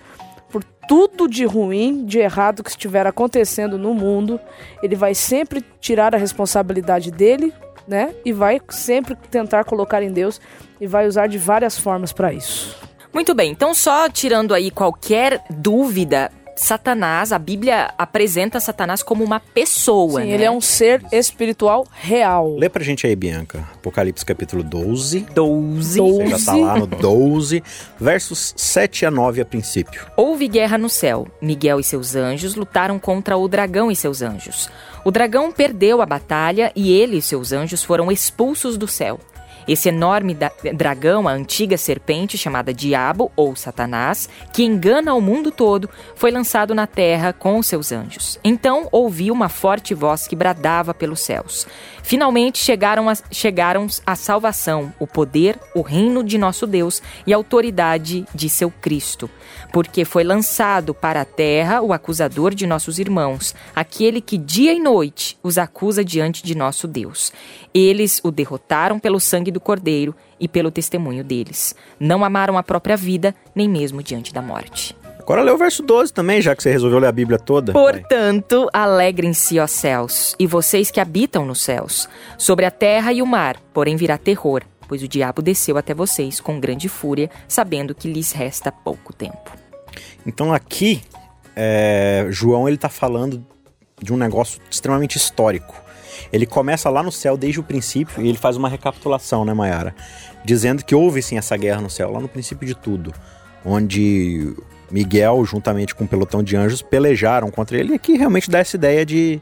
por 0.51 0.63
tudo 0.87 1.27
de 1.27 1.45
ruim, 1.45 2.05
de 2.05 2.19
errado 2.19 2.63
que 2.63 2.71
estiver 2.71 3.07
acontecendo 3.07 3.79
no 3.79 3.95
mundo. 3.95 4.39
Ele 4.83 4.95
vai 4.95 5.15
sempre 5.15 5.65
tirar 5.81 6.15
a 6.15 6.19
responsabilidade 6.19 7.11
dele, 7.11 7.53
né? 7.89 8.15
E 8.25 8.33
vai 8.33 8.61
sempre 8.69 9.17
tentar 9.31 9.65
colocar 9.65 10.03
em 10.03 10.13
Deus 10.13 10.41
e 10.81 10.87
vai 10.87 11.07
usar 11.07 11.27
de 11.27 11.39
várias 11.39 11.79
formas 11.79 12.13
para 12.13 12.33
isso. 12.33 12.77
Muito 13.13 13.35
bem, 13.35 13.51
então 13.51 13.75
só 13.75 14.09
tirando 14.09 14.55
aí 14.55 14.71
qualquer 14.71 15.43
dúvida, 15.51 16.31
Satanás, 16.63 17.33
a 17.33 17.39
Bíblia 17.41 17.93
apresenta 17.99 18.61
Satanás 18.61 19.03
como 19.03 19.25
uma 19.25 19.41
pessoa, 19.41 20.21
Sim, 20.21 20.29
né? 20.29 20.35
ele 20.35 20.45
é 20.45 20.51
um 20.51 20.61
ser 20.61 21.03
espiritual 21.11 21.85
real. 21.93 22.57
Lê 22.57 22.69
pra 22.69 22.85
gente 22.85 23.05
aí, 23.05 23.17
Bianca. 23.17 23.69
Apocalipse 23.75 24.25
capítulo 24.25 24.63
12. 24.63 25.27
12. 25.35 25.99
Você 25.99 26.27
já 26.29 26.39
tá 26.39 26.55
lá 26.55 26.79
no 26.79 26.87
12, 26.87 27.65
versos 27.99 28.55
7 28.57 29.07
a 29.07 29.11
9 29.11 29.41
a 29.41 29.45
princípio. 29.45 30.07
Houve 30.17 30.47
guerra 30.47 30.79
no 30.79 30.89
céu. 30.89 31.27
Miguel 31.41 31.81
e 31.81 31.85
seus 31.85 32.15
anjos 32.15 32.55
lutaram 32.55 32.97
contra 32.97 33.37
o 33.37 33.49
dragão 33.49 33.91
e 33.91 33.97
seus 33.97 34.23
anjos. 34.23 34.71
O 35.05 35.11
dragão 35.11 35.51
perdeu 35.51 36.01
a 36.01 36.07
batalha 36.07 36.71
e 36.77 36.93
ele 36.93 37.17
e 37.17 37.23
seus 37.23 37.51
anjos 37.51 37.83
foram 37.83 38.11
expulsos 38.13 38.77
do 38.77 38.87
céu. 38.87 39.19
Esse 39.67 39.89
enorme 39.89 40.37
dragão, 40.75 41.29
a 41.29 41.33
antiga 41.33 41.77
serpente 41.77 42.37
chamada 42.37 42.75
Diabo 42.75 43.31
ou 43.37 43.55
Satanás, 43.55 44.29
que 44.53 44.65
engana 44.65 45.15
o 45.15 45.21
mundo 45.21 45.51
todo, 45.51 45.89
foi 46.15 46.31
lançado 46.31 46.75
na 46.75 46.87
terra 46.87 47.33
com 47.33 47.59
os 47.59 47.67
seus 47.67 47.93
anjos. 47.93 48.39
Então 48.43 48.89
ouvi 48.91 49.31
uma 49.31 49.49
forte 49.49 49.95
voz 49.95 50.27
que 50.27 50.37
bradava 50.37 50.93
pelos 50.93 51.21
céus. 51.21 51.67
Finalmente 52.03 52.59
chegaram 52.59 53.09
a, 53.09 53.15
chegaram 53.31 53.87
a 54.05 54.17
salvação, 54.17 54.93
o 54.99 55.07
poder, 55.07 55.59
o 55.75 55.83
reino 55.83 56.25
de 56.25 56.37
nosso 56.37 56.67
Deus 56.67 57.01
e 57.27 57.33
a 57.33 57.37
autoridade 57.37 58.27
de 58.35 58.49
seu 58.49 58.71
Cristo. 58.71 59.31
Porque 59.73 60.05
foi 60.05 60.25
lançado 60.25 60.93
para 60.93 61.21
a 61.21 61.25
terra 61.25 61.81
o 61.81 61.93
acusador 61.93 62.55
de 62.55 62.67
nossos 62.67 62.99
irmãos, 62.99 63.55
aquele 63.75 64.21
que 64.21 64.37
dia 64.37 64.73
e 64.73 64.81
noite 64.81 65.39
os 65.43 65.59
acusa 65.59 66.05
diante 66.05 66.43
de 66.43 66.55
nosso 66.55 66.89
Deus. 66.89 67.33
Eles 67.73 68.21
o 68.25 68.31
derrotaram 68.31 68.99
pelo 68.99 69.21
sangue 69.21 69.52
do 69.53 69.61
Cordeiro 69.61 70.15
e 70.41 70.49
pelo 70.49 70.71
testemunho 70.71 71.23
deles. 71.23 71.75
Não 72.01 72.25
amaram 72.25 72.59
a 72.59 72.63
própria 72.63 72.97
vida, 72.97 73.35
nem 73.55 73.69
mesmo 73.69 74.03
diante 74.03 74.33
da 74.33 74.43
morte. 74.43 74.97
Agora 75.23 75.41
lê 75.41 75.53
o 75.53 75.57
verso 75.57 75.85
12 75.85 76.13
também, 76.13 76.43
já 76.43 76.57
que 76.57 76.63
você 76.63 76.73
resolveu 76.73 76.99
ler 76.99 77.07
a 77.07 77.13
Bíblia 77.13 77.39
toda. 77.39 77.73
Portanto, 77.73 78.69
alegrem-se, 78.73 79.61
ó 79.61 79.69
céus, 79.69 80.35
e 80.37 80.49
vocês 80.49 80.91
que 80.91 80.99
habitam 80.99 81.47
nos 81.47 81.63
céus. 81.63 82.09
Sobre 82.37 82.65
a 82.65 82.73
terra 82.73 83.13
e 83.13 83.23
o 83.23 83.27
mar, 83.27 83.57
porém 83.73 83.95
virá 83.95 84.19
terror, 84.19 84.63
pois 84.89 85.01
o 85.01 85.07
diabo 85.07 85.41
desceu 85.41 85.79
até 85.79 85.95
vocês 85.95 86.41
com 86.41 86.59
grande 86.59 86.89
fúria, 86.89 87.31
sabendo 87.47 87.95
que 87.95 88.13
lhes 88.13 88.33
resta 88.33 88.73
pouco 88.73 89.13
tempo. 89.13 89.53
Então 90.27 90.53
aqui, 90.53 91.03
é, 91.55 92.27
João 92.31 92.69
ele 92.69 92.77
tá 92.77 92.89
falando 92.89 93.47
de 94.03 94.13
um 94.13 94.17
negócio 94.17 94.61
extremamente 94.69 95.17
histórico. 95.17 95.82
Ele 96.33 96.47
começa 96.47 96.91
lá 96.91 97.03
no 97.03 97.11
céu 97.11 97.37
desde 97.37 97.61
o 97.61 97.63
princípio 97.63 98.23
e 98.23 98.29
ele 98.29 98.39
faz 98.39 98.57
uma 98.57 98.69
recapitulação, 98.69 99.45
né, 99.45 99.55
Mayara? 99.55 99.95
Dizendo 100.45 100.85
que 100.85 100.95
houve 100.95 101.23
sim 101.23 101.39
essa 101.39 101.57
guerra 101.57 101.81
no 101.81 101.91
céu, 101.91 102.11
lá 102.11 102.21
no 102.21 102.29
princípio 102.29 102.67
de 102.67 102.75
tudo. 102.75 103.13
Onde 103.65 104.55
Miguel, 104.91 105.45
juntamente 105.45 105.95
com 105.95 106.05
um 106.05 106.07
pelotão 106.07 106.43
de 106.43 106.55
anjos, 106.55 106.83
pelejaram 106.83 107.51
contra 107.51 107.79
ele. 107.79 107.93
E 107.93 107.95
aqui 107.95 108.17
realmente 108.17 108.51
dá 108.51 108.59
essa 108.59 108.77
ideia 108.77 109.07
de, 109.07 109.41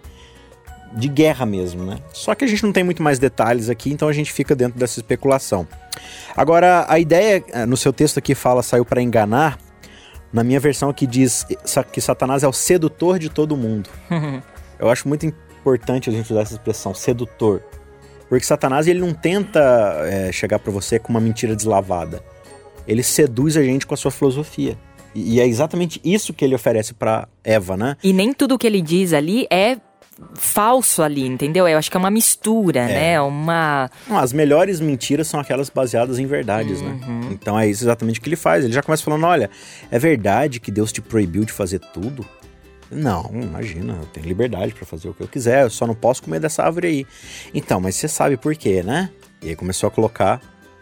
de 0.92 1.08
guerra 1.08 1.44
mesmo, 1.44 1.84
né? 1.84 1.98
Só 2.12 2.34
que 2.34 2.44
a 2.44 2.48
gente 2.48 2.62
não 2.62 2.72
tem 2.72 2.84
muito 2.84 3.02
mais 3.02 3.18
detalhes 3.18 3.68
aqui, 3.68 3.90
então 3.90 4.08
a 4.08 4.12
gente 4.12 4.32
fica 4.32 4.54
dentro 4.54 4.78
dessa 4.78 5.00
especulação. 5.00 5.66
Agora, 6.36 6.86
a 6.88 6.98
ideia, 6.98 7.42
eh, 7.52 7.66
no 7.66 7.76
seu 7.76 7.92
texto 7.92 8.18
aqui 8.18 8.34
fala 8.34 8.62
saiu 8.62 8.84
para 8.84 9.02
enganar. 9.02 9.58
Na 10.32 10.44
minha 10.44 10.60
versão 10.60 10.88
aqui 10.88 11.06
diz 11.06 11.44
que 11.92 12.00
Satanás 12.00 12.44
é 12.44 12.48
o 12.48 12.52
sedutor 12.52 13.18
de 13.18 13.28
todo 13.28 13.56
mundo. 13.56 13.90
Eu 14.78 14.88
acho 14.88 15.08
muito 15.08 15.26
importante 15.60 16.08
a 16.08 16.12
gente 16.12 16.32
usar 16.32 16.42
essa 16.42 16.54
expressão, 16.54 16.94
sedutor. 16.94 17.62
Porque 18.28 18.44
Satanás 18.44 18.86
ele 18.86 19.00
não 19.00 19.12
tenta 19.12 19.60
é, 20.04 20.32
chegar 20.32 20.58
pra 20.58 20.72
você 20.72 20.98
com 20.98 21.10
uma 21.10 21.20
mentira 21.20 21.54
deslavada. 21.54 22.22
Ele 22.86 23.02
seduz 23.02 23.56
a 23.56 23.62
gente 23.62 23.86
com 23.86 23.94
a 23.94 23.96
sua 23.96 24.10
filosofia. 24.10 24.78
E, 25.14 25.34
e 25.34 25.40
é 25.40 25.46
exatamente 25.46 26.00
isso 26.04 26.32
que 26.32 26.44
ele 26.44 26.54
oferece 26.54 26.94
pra 26.94 27.28
Eva, 27.42 27.76
né? 27.76 27.96
E 28.02 28.12
nem 28.12 28.32
tudo 28.32 28.56
que 28.56 28.66
ele 28.66 28.80
diz 28.80 29.12
ali 29.12 29.46
é 29.50 29.78
falso 30.34 31.02
ali, 31.02 31.26
entendeu? 31.26 31.66
Eu 31.66 31.78
acho 31.78 31.90
que 31.90 31.96
é 31.96 32.00
uma 32.00 32.10
mistura, 32.10 32.86
né? 32.86 33.20
Uma. 33.20 33.90
Não, 34.06 34.18
as 34.18 34.32
melhores 34.32 34.80
mentiras 34.80 35.26
são 35.26 35.40
aquelas 35.40 35.70
baseadas 35.70 36.18
em 36.18 36.26
verdades, 36.26 36.80
né? 36.80 37.00
Então 37.30 37.58
é 37.58 37.68
isso 37.68 37.84
exatamente 37.84 38.20
o 38.20 38.22
que 38.22 38.28
ele 38.28 38.36
faz. 38.36 38.64
Ele 38.64 38.72
já 38.72 38.82
começa 38.82 39.02
falando: 39.02 39.24
olha, 39.24 39.50
é 39.90 39.98
verdade 39.98 40.60
que 40.60 40.70
Deus 40.70 40.92
te 40.92 41.00
proibiu 41.00 41.44
de 41.44 41.52
fazer 41.52 41.78
tudo? 41.78 42.24
Não, 42.90 43.30
imagina, 43.32 43.98
eu 44.00 44.06
tenho 44.06 44.26
liberdade 44.26 44.74
pra 44.74 44.84
fazer 44.84 45.08
o 45.08 45.14
que 45.14 45.22
eu 45.22 45.28
quiser, 45.28 45.62
eu 45.62 45.70
só 45.70 45.86
não 45.86 45.94
posso 45.94 46.22
comer 46.22 46.40
dessa 46.40 46.64
árvore 46.64 46.88
aí. 46.88 47.06
Então, 47.54 47.80
mas 47.80 47.94
você 47.94 48.08
sabe 48.08 48.36
por 48.36 48.54
quê, 48.56 48.82
né? 48.82 49.10
E 49.40 49.50
aí 49.50 49.56
começou 49.56 49.86
a 49.86 49.90
colocar. 49.90 50.40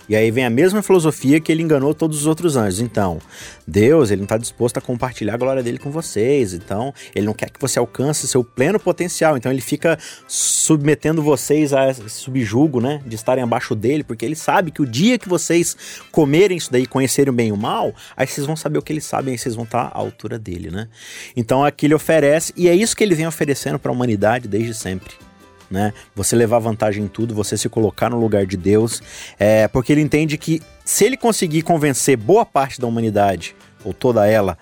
E 0.08 0.16
aí 0.16 0.30
vem 0.30 0.44
a 0.44 0.50
mesma 0.50 0.82
filosofia 0.82 1.38
que 1.38 1.52
ele 1.52 1.62
enganou 1.62 1.92
todos 1.92 2.18
os 2.18 2.26
outros 2.26 2.56
anjos. 2.56 2.80
Então, 2.80 3.18
Deus, 3.66 4.10
ele 4.10 4.20
não 4.20 4.24
está 4.24 4.38
disposto 4.38 4.78
a 4.78 4.80
compartilhar 4.80 5.34
a 5.34 5.36
glória 5.36 5.62
dele 5.62 5.78
com 5.78 5.90
vocês. 5.90 6.54
Então, 6.54 6.94
ele 7.14 7.26
não 7.26 7.34
quer 7.34 7.50
que 7.50 7.60
você 7.60 7.78
alcance 7.78 8.26
seu 8.26 8.42
pleno 8.42 8.80
potencial. 8.80 9.36
Então, 9.36 9.52
ele 9.52 9.60
fica 9.60 9.98
submetendo 10.26 11.22
vocês 11.22 11.72
a 11.72 11.90
esse 11.90 12.08
subjugo, 12.08 12.80
né? 12.80 13.02
De 13.06 13.14
estarem 13.14 13.44
abaixo 13.44 13.74
dele, 13.74 14.02
porque 14.02 14.24
ele 14.24 14.36
sabe 14.36 14.70
que 14.70 14.80
o 14.80 14.86
dia 14.86 15.18
que 15.18 15.28
vocês 15.28 15.76
comerem 16.10 16.56
isso 16.56 16.72
daí, 16.72 16.86
conhecerem 16.86 17.30
o 17.30 17.34
bem 17.34 17.48
e 17.48 17.52
o 17.52 17.56
mal, 17.56 17.94
aí 18.16 18.26
vocês 18.26 18.46
vão 18.46 18.56
saber 18.56 18.78
o 18.78 18.82
que 18.82 18.92
ele 18.92 19.00
sabe, 19.00 19.30
aí 19.30 19.38
vocês 19.38 19.54
vão 19.54 19.64
estar 19.64 19.82
à 19.92 19.98
altura 19.98 20.38
dele, 20.38 20.70
né? 20.70 20.88
Então, 21.36 21.64
aqui 21.64 21.86
ele 21.86 21.94
oferece, 21.94 22.52
e 22.56 22.68
é 22.68 22.74
isso 22.74 22.96
que 22.96 23.04
ele 23.04 23.14
vem 23.14 23.26
oferecendo 23.26 23.78
para 23.78 23.90
a 23.90 23.94
humanidade 23.94 24.48
desde 24.48 24.74
sempre 24.74 25.27
né? 25.70 25.92
Você 26.14 26.34
levar 26.34 26.58
vantagem 26.58 27.04
em 27.04 27.08
tudo, 27.08 27.34
você 27.34 27.56
se 27.56 27.68
colocar 27.68 28.10
no 28.10 28.18
lugar 28.18 28.46
de 28.46 28.56
Deus, 28.56 29.02
é, 29.38 29.68
porque 29.68 29.92
ele 29.92 30.00
entende 30.00 30.38
que 30.38 30.62
se 30.84 31.04
ele 31.04 31.16
conseguir 31.16 31.62
convencer 31.62 32.16
boa 32.16 32.46
parte 32.46 32.80
da 32.80 32.86
humanidade, 32.86 33.54
ou 33.84 33.92
toda 33.92 34.26
ela, 34.26 34.58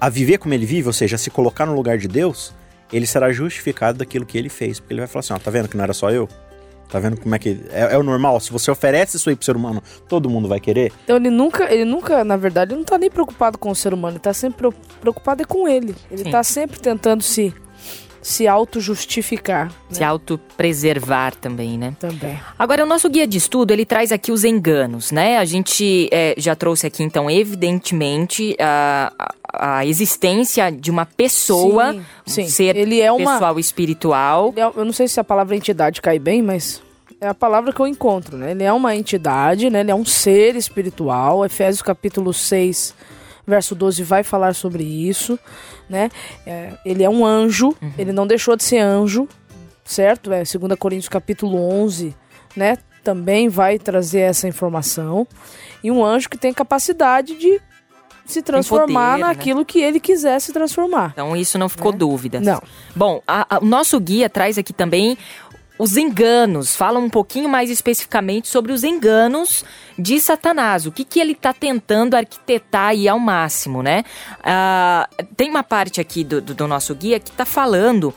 a 0.00 0.08
viver 0.08 0.38
como 0.38 0.54
ele 0.54 0.66
vive, 0.66 0.86
ou 0.86 0.92
seja, 0.92 1.18
se 1.18 1.30
colocar 1.30 1.66
no 1.66 1.74
lugar 1.74 1.98
de 1.98 2.08
Deus, 2.08 2.52
ele 2.92 3.06
será 3.06 3.32
justificado 3.32 3.98
daquilo 3.98 4.24
que 4.24 4.38
ele 4.38 4.48
fez. 4.48 4.80
Porque 4.80 4.92
ele 4.92 5.00
vai 5.00 5.08
falar 5.08 5.20
assim: 5.20 5.32
ó, 5.32 5.38
tá 5.38 5.50
vendo 5.50 5.68
que 5.68 5.76
não 5.76 5.84
era 5.84 5.92
só 5.92 6.10
eu? 6.10 6.28
Tá 6.88 6.98
vendo 6.98 7.20
como 7.20 7.34
é 7.34 7.38
que. 7.38 7.60
É, 7.70 7.94
é 7.94 7.98
o 7.98 8.02
normal, 8.02 8.40
se 8.40 8.50
você 8.50 8.70
oferece 8.70 9.16
isso 9.16 9.28
aí 9.28 9.36
pro 9.36 9.44
ser 9.44 9.56
humano, 9.56 9.82
todo 10.08 10.30
mundo 10.30 10.48
vai 10.48 10.58
querer. 10.58 10.92
Então 11.04 11.16
ele 11.16 11.30
nunca, 11.30 11.72
ele 11.72 11.84
nunca, 11.84 12.24
na 12.24 12.36
verdade, 12.36 12.72
ele 12.72 12.78
não 12.78 12.84
tá 12.84 12.96
nem 12.96 13.10
preocupado 13.10 13.58
com 13.58 13.70
o 13.70 13.74
ser 13.74 13.92
humano, 13.92 14.14
ele 14.14 14.22
tá 14.22 14.32
sempre 14.32 14.70
preocupado 15.00 15.42
é 15.42 15.44
com 15.44 15.68
ele. 15.68 15.94
Ele 16.10 16.24
Sim. 16.24 16.30
tá 16.30 16.42
sempre 16.42 16.80
tentando 16.80 17.22
se 17.22 17.54
se 18.20 18.46
auto-justificar. 18.48 19.70
Se 19.90 20.00
né? 20.00 20.06
autopreservar 20.06 21.34
também, 21.36 21.78
né? 21.78 21.94
Também. 21.98 22.38
Agora, 22.58 22.84
o 22.84 22.86
nosso 22.86 23.08
guia 23.08 23.26
de 23.26 23.38
estudo, 23.38 23.70
ele 23.72 23.84
traz 23.86 24.12
aqui 24.12 24.32
os 24.32 24.44
enganos, 24.44 25.10
né? 25.12 25.38
A 25.38 25.44
gente 25.44 26.08
é, 26.12 26.34
já 26.36 26.54
trouxe 26.54 26.86
aqui, 26.86 27.02
então, 27.02 27.30
evidentemente, 27.30 28.56
a, 28.58 29.12
a- 29.52 29.86
existência 29.86 30.70
de 30.70 30.90
uma 30.90 31.06
pessoa, 31.06 31.92
Sim, 31.92 31.98
um 32.26 32.30
sim. 32.30 32.48
ser 32.48 32.76
Ele 32.76 33.00
é 33.00 33.10
uma- 33.12 33.32
pessoal 33.34 33.58
espiritual. 33.58 34.52
É- 34.56 34.62
eu 34.62 34.84
não 34.84 34.92
sei 34.92 35.08
se 35.08 35.18
a 35.20 35.24
palavra 35.24 35.56
entidade 35.56 36.00
cai 36.02 36.18
bem, 36.18 36.42
mas 36.42 36.82
é 37.20 37.28
a 37.28 37.34
palavra 37.34 37.72
que 37.72 37.80
eu 37.80 37.86
encontro, 37.86 38.36
né? 38.36 38.50
Ele 38.50 38.62
é 38.64 38.72
uma 38.72 38.94
entidade, 38.94 39.70
né? 39.70 39.80
Ele 39.80 39.90
é 39.90 39.94
um 39.94 40.04
ser 40.04 40.54
espiritual. 40.56 41.44
Efésios 41.44 41.82
capítulo 41.82 42.32
6, 42.32 42.94
verso 43.48 43.74
12 43.74 44.02
vai 44.04 44.22
falar 44.22 44.54
sobre 44.54 44.84
isso, 44.84 45.38
né? 45.88 46.10
É, 46.46 46.74
ele 46.84 47.02
é 47.02 47.08
um 47.10 47.24
anjo, 47.24 47.74
ele 47.96 48.12
não 48.12 48.26
deixou 48.26 48.54
de 48.54 48.62
ser 48.62 48.78
anjo, 48.78 49.26
certo? 49.84 50.30
É 50.32 50.42
2 50.42 50.78
Coríntios 50.78 51.08
capítulo 51.08 51.58
11, 51.58 52.14
né? 52.54 52.76
Também 53.02 53.48
vai 53.48 53.78
trazer 53.78 54.20
essa 54.20 54.46
informação. 54.46 55.26
E 55.82 55.90
um 55.90 56.04
anjo 56.04 56.28
que 56.28 56.36
tem 56.36 56.52
capacidade 56.52 57.34
de 57.36 57.60
se 58.26 58.42
transformar 58.42 59.12
poder, 59.12 59.22
né? 59.22 59.28
naquilo 59.28 59.64
que 59.64 59.80
ele 59.80 59.98
quiser 59.98 60.38
se 60.40 60.52
transformar. 60.52 61.12
Então, 61.14 61.34
isso 61.34 61.58
não 61.58 61.66
ficou 61.70 61.90
dúvida. 61.92 62.38
Não. 62.40 62.60
Bom, 62.94 63.22
a- 63.26 63.46
a- 63.56 63.58
o 63.60 63.64
nosso 63.64 63.98
guia 63.98 64.28
traz 64.28 64.58
aqui 64.58 64.74
também 64.74 65.16
os 65.78 65.96
enganos. 65.96 66.74
Fala 66.74 66.98
um 66.98 67.08
pouquinho 67.08 67.48
mais 67.48 67.70
especificamente 67.70 68.48
sobre 68.48 68.72
os 68.72 68.82
enganos 68.84 69.64
de 69.98 70.18
Satanás. 70.20 70.86
O 70.86 70.92
que, 70.92 71.04
que 71.04 71.20
ele 71.20 71.32
está 71.32 71.52
tentando 71.52 72.14
arquitetar 72.14 72.88
aí 72.88 73.08
ao 73.08 73.18
máximo, 73.18 73.82
né? 73.82 74.04
Ah, 74.42 75.08
tem 75.36 75.48
uma 75.50 75.62
parte 75.62 76.00
aqui 76.00 76.24
do, 76.24 76.40
do- 76.40 76.54
do 76.54 76.66
nosso 76.66 76.94
guia 76.94 77.20
que 77.20 77.30
está 77.30 77.44
falando 77.44 78.12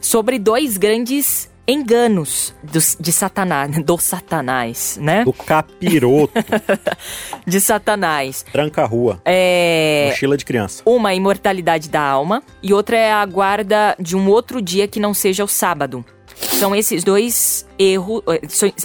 sobre 0.00 0.38
dois 0.38 0.76
grandes 0.76 1.50
enganos 1.68 2.54
dos- 2.62 2.96
de 3.00 3.12
Satanás, 3.12 3.70
do 3.84 3.98
Satanás, 3.98 4.98
né? 5.00 5.24
Do 5.24 5.32
capiroto, 5.32 6.32
De 7.46 7.60
Satanás. 7.60 8.44
tranca-rua, 8.52 9.20
É, 9.24 10.08
mochila 10.10 10.36
de 10.36 10.44
criança. 10.44 10.82
uma 10.86 11.08
a 11.08 11.14
imortalidade 11.14 11.88
da 11.88 12.00
alma 12.00 12.42
e 12.62 12.72
outra 12.72 12.96
é 12.96 13.12
a 13.12 13.24
guarda 13.26 13.96
de 13.98 14.16
um 14.16 14.28
outro 14.28 14.62
dia 14.62 14.86
que 14.86 15.00
não 15.00 15.12
seja 15.12 15.42
o 15.42 15.48
sábado. 15.48 16.04
São 16.36 16.74
esses 16.74 17.02
dois 17.02 17.66
erros, 17.78 18.22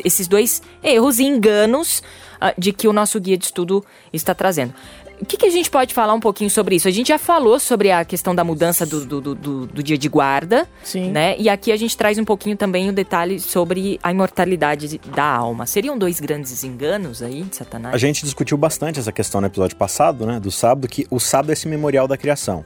esses 0.03 0.27
dois 0.27 0.61
erros 0.81 1.19
e 1.19 1.23
enganos 1.23 2.01
ah, 2.39 2.53
de 2.57 2.71
que 2.71 2.87
o 2.87 2.93
nosso 2.93 3.19
guia 3.19 3.37
de 3.37 3.45
estudo 3.45 3.85
está 4.11 4.33
trazendo. 4.33 4.73
O 5.21 5.25
que, 5.25 5.37
que 5.37 5.45
a 5.45 5.49
gente 5.51 5.69
pode 5.69 5.93
falar 5.93 6.13
um 6.15 6.19
pouquinho 6.19 6.49
sobre 6.49 6.75
isso? 6.75 6.87
A 6.87 6.91
gente 6.91 7.09
já 7.09 7.19
falou 7.19 7.59
sobre 7.59 7.91
a 7.91 8.03
questão 8.03 8.33
da 8.33 8.43
mudança 8.43 8.87
do, 8.87 9.05
do, 9.05 9.21
do- 9.21 9.67
do- 9.67 9.83
dia 9.83 9.95
de 9.97 10.09
guarda, 10.09 10.67
Sim. 10.83 11.11
né? 11.11 11.35
E 11.37 11.47
aqui 11.47 11.71
a 11.71 11.77
gente 11.77 11.95
traz 11.95 12.17
um 12.17 12.25
pouquinho 12.25 12.57
também 12.57 12.89
o 12.89 12.93
detalhe 12.93 13.39
sobre 13.39 13.99
a 14.01 14.11
imortalidade 14.11 14.99
da 15.15 15.23
alma. 15.23 15.67
Seriam 15.67 15.95
dois 15.95 16.19
grandes 16.19 16.63
enganos 16.63 17.21
aí 17.21 17.43
de 17.43 17.55
Satanás? 17.55 17.93
A 17.93 17.97
gente 17.99 18.23
discutiu 18.25 18.57
bastante 18.57 18.99
essa 18.99 19.11
questão 19.11 19.39
no 19.39 19.47
episódio 19.47 19.75
passado, 19.77 20.25
né? 20.25 20.39
Do 20.39 20.49
sábado, 20.49 20.87
que 20.87 21.05
o 21.11 21.19
sábado 21.19 21.51
é 21.51 21.53
esse 21.53 21.67
memorial 21.67 22.07
da 22.07 22.17
criação. 22.17 22.65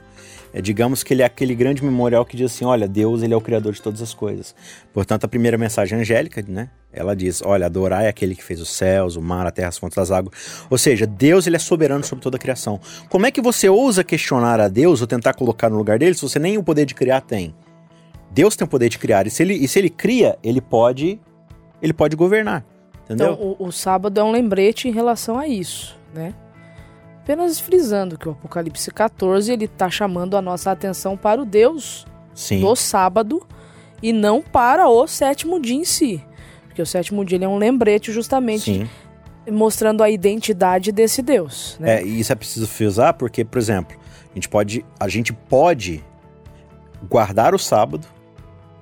É, 0.54 0.62
digamos 0.62 1.02
que 1.02 1.12
ele 1.12 1.20
é 1.20 1.26
aquele 1.26 1.54
grande 1.54 1.84
memorial 1.84 2.24
que 2.24 2.36
diz 2.38 2.50
assim, 2.54 2.64
olha, 2.64 2.88
Deus 2.88 3.22
ele 3.22 3.34
é 3.34 3.36
o 3.36 3.40
criador 3.42 3.74
de 3.74 3.82
todas 3.82 4.00
as 4.00 4.14
coisas. 4.14 4.54
Portanto, 4.94 5.24
a 5.24 5.28
primeira 5.28 5.58
mensagem 5.58 5.98
angélica, 5.98 6.42
né? 6.48 6.70
Ela 6.96 7.14
diz, 7.14 7.42
olha, 7.42 7.66
adorar 7.66 8.04
é 8.04 8.08
aquele 8.08 8.34
que 8.34 8.42
fez 8.42 8.60
os 8.60 8.70
céus, 8.70 9.16
o 9.16 9.22
mar, 9.22 9.46
a 9.46 9.50
terra, 9.50 9.68
as 9.68 9.78
fontes 9.78 9.96
das 9.96 10.10
águas. 10.10 10.64
Ou 10.70 10.78
seja, 10.78 11.06
Deus 11.06 11.46
ele 11.46 11.56
é 11.56 11.58
soberano 11.58 12.02
sobre 12.04 12.22
toda 12.22 12.36
a 12.36 12.40
criação. 12.40 12.80
Como 13.10 13.26
é 13.26 13.30
que 13.30 13.40
você 13.40 13.68
ousa 13.68 14.02
questionar 14.02 14.60
a 14.60 14.68
Deus 14.68 15.00
ou 15.00 15.06
tentar 15.06 15.34
colocar 15.34 15.68
no 15.68 15.76
lugar 15.76 15.98
dele 15.98 16.14
se 16.14 16.22
você 16.22 16.38
nem 16.38 16.56
o 16.56 16.62
poder 16.62 16.86
de 16.86 16.94
criar 16.94 17.20
tem? 17.20 17.54
Deus 18.30 18.56
tem 18.56 18.64
o 18.64 18.68
poder 18.68 18.88
de 18.88 18.98
criar. 18.98 19.26
E 19.26 19.30
se 19.30 19.42
ele, 19.42 19.54
e 19.54 19.68
se 19.68 19.78
ele 19.78 19.90
cria, 19.90 20.38
ele 20.42 20.60
pode, 20.60 21.20
ele 21.82 21.92
pode 21.92 22.16
governar. 22.16 22.64
Entendeu? 23.04 23.32
Então, 23.32 23.56
o, 23.58 23.68
o 23.68 23.72
sábado 23.72 24.18
é 24.18 24.24
um 24.24 24.32
lembrete 24.32 24.88
em 24.88 24.92
relação 24.92 25.38
a 25.38 25.46
isso, 25.46 25.96
né? 26.14 26.34
Apenas 27.22 27.58
frisando 27.58 28.16
que 28.16 28.28
o 28.28 28.32
Apocalipse 28.32 28.90
14 28.90 29.52
ele 29.52 29.64
está 29.64 29.90
chamando 29.90 30.36
a 30.36 30.42
nossa 30.42 30.70
atenção 30.70 31.16
para 31.16 31.40
o 31.40 31.44
Deus 31.44 32.06
Sim. 32.34 32.60
do 32.60 32.76
sábado 32.76 33.44
e 34.02 34.12
não 34.12 34.42
para 34.42 34.88
o 34.88 35.06
sétimo 35.06 35.60
dia 35.60 35.74
em 35.76 35.84
si. 35.84 36.22
Porque 36.76 36.82
o 36.82 36.86
sétimo 36.86 37.24
dia 37.24 37.42
é 37.42 37.48
um 37.48 37.56
lembrete 37.56 38.12
justamente 38.12 38.64
Sim. 38.64 38.88
mostrando 39.50 40.02
a 40.02 40.10
identidade 40.10 40.92
desse 40.92 41.22
Deus. 41.22 41.78
Né? 41.80 42.02
É, 42.02 42.04
e 42.04 42.20
isso 42.20 42.30
é 42.30 42.34
preciso 42.34 42.68
frisar 42.68 43.14
porque, 43.14 43.46
por 43.46 43.56
exemplo, 43.58 43.96
a 44.30 44.34
gente 44.34 44.46
pode, 44.46 44.84
a 45.00 45.08
gente 45.08 45.32
pode 45.32 46.04
guardar 47.08 47.54
o 47.54 47.58
sábado 47.58 48.06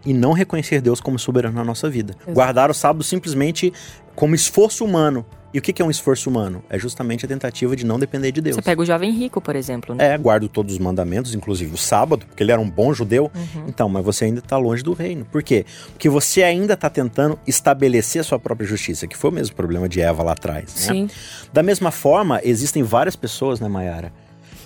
e 0.05 0.13
não 0.13 0.33
reconhecer 0.33 0.81
Deus 0.81 1.01
como 1.01 1.21
soberano 1.21 1.55
na 1.55 1.63
nossa 1.63 1.89
vida. 1.89 2.17
Exato. 2.17 2.33
Guardar 2.33 2.69
o 2.69 2.75
sábado 2.75 3.05
simplesmente 3.05 3.73
como 4.17 4.35
esforço 4.35 4.85
humano. 4.85 5.25
E 5.55 5.59
o 5.61 5.63
que 5.63 5.81
é 5.81 5.85
um 5.85 5.91
esforço 5.91 6.29
humano? 6.29 6.65
É 6.69 6.77
justamente 6.77 7.25
a 7.25 7.29
tentativa 7.29 7.77
de 7.77 7.87
não 7.87 7.97
depender 7.97 8.33
de 8.33 8.41
Deus. 8.41 8.57
Você 8.57 8.63
pega 8.63 8.83
o 8.83 8.85
jovem 8.85 9.13
rico, 9.13 9.41
por 9.41 9.55
exemplo, 9.55 9.95
né? 9.95 10.13
É, 10.13 10.19
guardo 10.19 10.49
todos 10.49 10.73
os 10.73 10.81
mandamentos, 10.81 11.33
inclusive 11.33 11.73
o 11.73 11.77
sábado, 11.77 12.27
porque 12.27 12.43
ele 12.43 12.51
era 12.51 12.61
um 12.61 12.69
bom 12.69 12.93
judeu. 12.93 13.31
Uhum. 13.33 13.67
Então, 13.69 13.89
mas 13.89 14.05
você 14.05 14.25
ainda 14.25 14.41
está 14.41 14.57
longe 14.57 14.83
do 14.83 14.93
reino. 14.93 15.25
Por 15.25 15.45
quê? 15.45 15.65
Porque 15.93 16.09
você 16.09 16.43
ainda 16.43 16.75
está 16.75 16.91
tentando 16.91 17.39
estabelecer 17.47 18.21
a 18.21 18.25
sua 18.25 18.37
própria 18.37 18.67
justiça, 18.67 19.07
que 19.07 19.17
foi 19.17 19.31
o 19.31 19.33
mesmo 19.33 19.55
problema 19.55 19.89
de 19.89 20.01
Eva 20.01 20.25
lá 20.25 20.33
atrás. 20.33 20.65
né? 20.75 20.93
Sim. 20.93 21.11
Da 21.53 21.63
mesma 21.63 21.93
forma, 21.93 22.41
existem 22.43 22.83
várias 22.83 23.15
pessoas, 23.15 23.61
né, 23.61 23.69
Mayara, 23.69 24.13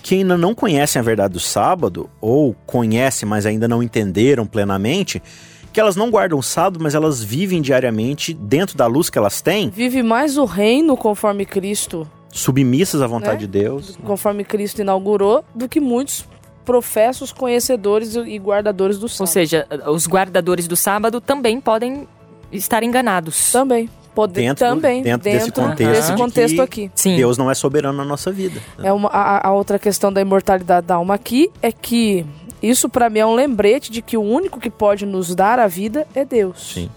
que 0.01 0.15
ainda 0.15 0.35
não 0.35 0.55
conhecem 0.55 0.99
a 0.99 1.03
verdade 1.03 1.33
do 1.33 1.39
sábado, 1.39 2.09
ou 2.19 2.55
conhecem, 2.65 3.29
mas 3.29 3.45
ainda 3.45 3.67
não 3.67 3.83
entenderam 3.83 4.47
plenamente, 4.47 5.21
que 5.71 5.79
elas 5.79 5.95
não 5.95 6.09
guardam 6.09 6.37
o 6.39 6.43
sábado, 6.43 6.79
mas 6.81 6.95
elas 6.95 7.23
vivem 7.23 7.61
diariamente 7.61 8.33
dentro 8.33 8.77
da 8.77 8.87
luz 8.87 9.09
que 9.09 9.17
elas 9.17 9.41
têm, 9.41 9.69
Vive 9.69 10.01
mais 10.03 10.37
o 10.37 10.45
reino 10.45 10.95
conforme 10.97 11.45
Cristo, 11.45 12.07
submissas 12.31 13.01
à 13.01 13.07
vontade 13.07 13.33
Né? 13.33 13.37
de 13.39 13.47
Deus. 13.47 13.97
conforme 14.05 14.43
Cristo 14.43 14.81
inaugurou, 14.81 15.43
do 15.53 15.67
que 15.69 15.79
muitos 15.79 16.25
professos 16.65 17.31
conhecedores 17.31 18.15
e 18.15 18.37
guardadores 18.37 18.97
do 18.99 19.03
Ou 19.03 19.09
sábado. 19.09 19.31
seja, 19.33 19.67
os 19.87 20.05
guardadores 20.07 20.67
do 20.67 20.75
sábado 20.75 21.19
também 21.19 21.59
podem 21.59 22.07
estar 22.51 22.83
enganados. 22.83 23.51
Também. 23.51 23.89
Poder, 24.13 24.41
Dentro 24.41 24.67
também. 24.67 25.01
dentro 25.03 25.23
desse 25.31 25.51
contexto 25.51 25.91
desse 25.93 26.11
de 26.11 26.17
contexto 26.17 26.55
que- 26.55 26.61
aqui. 26.61 26.91
Sim. 26.93 27.15
Deus 27.15 27.37
não 27.37 27.49
é 27.49 27.53
soberano 27.55 27.97
na 27.97 28.03
nossa 28.03 28.31
vida. 28.31 28.59
É 28.83 28.91
uma, 28.91 29.07
a, 29.09 29.47
a 29.47 29.53
outra 29.53 29.79
questão 29.79 30.11
da 30.11 30.19
imortalidade 30.19 30.85
da 30.85 30.95
alma 30.95 31.13
aqui 31.13 31.49
é 31.61 31.71
que 31.71 32.25
isso 32.61 32.89
para 32.89 33.09
mim 33.09 33.19
é 33.19 33.25
um 33.25 33.35
lembrete 33.35 33.91
de 33.91 34.01
que 34.01 34.17
o 34.17 34.21
único 34.21 34.59
que 34.59 34.69
pode 34.69 35.05
nos 35.05 35.33
dar 35.33 35.59
a 35.59 35.67
vida 35.67 36.07
é 36.13 36.25
Deus. 36.25 36.73
Sim. 36.73 36.89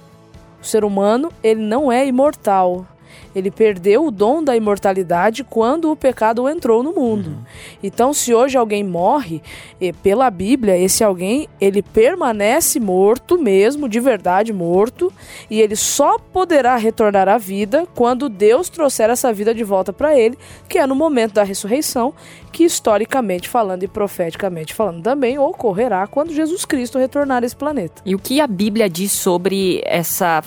O 0.60 0.64
ser 0.64 0.84
humano, 0.84 1.30
ele 1.42 1.60
não 1.60 1.90
é 1.90 2.06
imortal. 2.06 2.86
Ele 3.34 3.50
perdeu 3.50 4.06
o 4.06 4.10
dom 4.10 4.42
da 4.42 4.56
imortalidade 4.56 5.44
quando 5.44 5.90
o 5.90 5.96
pecado 5.96 6.48
entrou 6.48 6.82
no 6.82 6.92
mundo. 6.92 7.38
Então, 7.82 8.12
se 8.12 8.34
hoje 8.34 8.56
alguém 8.56 8.84
morre, 8.84 9.42
eh, 9.80 9.92
pela 10.02 10.30
Bíblia, 10.30 10.76
esse 10.76 11.02
alguém, 11.02 11.48
ele 11.60 11.82
permanece 11.82 12.78
morto 12.78 13.38
mesmo, 13.38 13.88
de 13.88 14.00
verdade 14.00 14.52
morto, 14.52 15.12
e 15.50 15.60
ele 15.60 15.76
só 15.76 16.18
poderá 16.18 16.76
retornar 16.76 17.28
à 17.28 17.38
vida 17.38 17.86
quando 17.94 18.28
Deus 18.28 18.68
trouxer 18.68 19.10
essa 19.10 19.32
vida 19.32 19.54
de 19.54 19.64
volta 19.64 19.92
para 19.92 20.18
ele, 20.18 20.38
que 20.68 20.78
é 20.78 20.86
no 20.86 20.94
momento 20.94 21.34
da 21.34 21.42
ressurreição, 21.42 22.14
que 22.52 22.64
historicamente 22.64 23.48
falando 23.48 23.82
e 23.82 23.88
profeticamente 23.88 24.74
falando 24.74 25.02
também 25.02 25.38
ocorrerá 25.38 26.06
quando 26.06 26.32
Jesus 26.32 26.64
Cristo 26.64 26.98
retornar 26.98 27.42
a 27.42 27.46
esse 27.46 27.56
planeta. 27.56 28.02
E 28.04 28.14
o 28.14 28.18
que 28.18 28.40
a 28.40 28.46
Bíblia 28.46 28.88
diz 28.88 29.12
sobre 29.12 29.80
essa, 29.84 30.42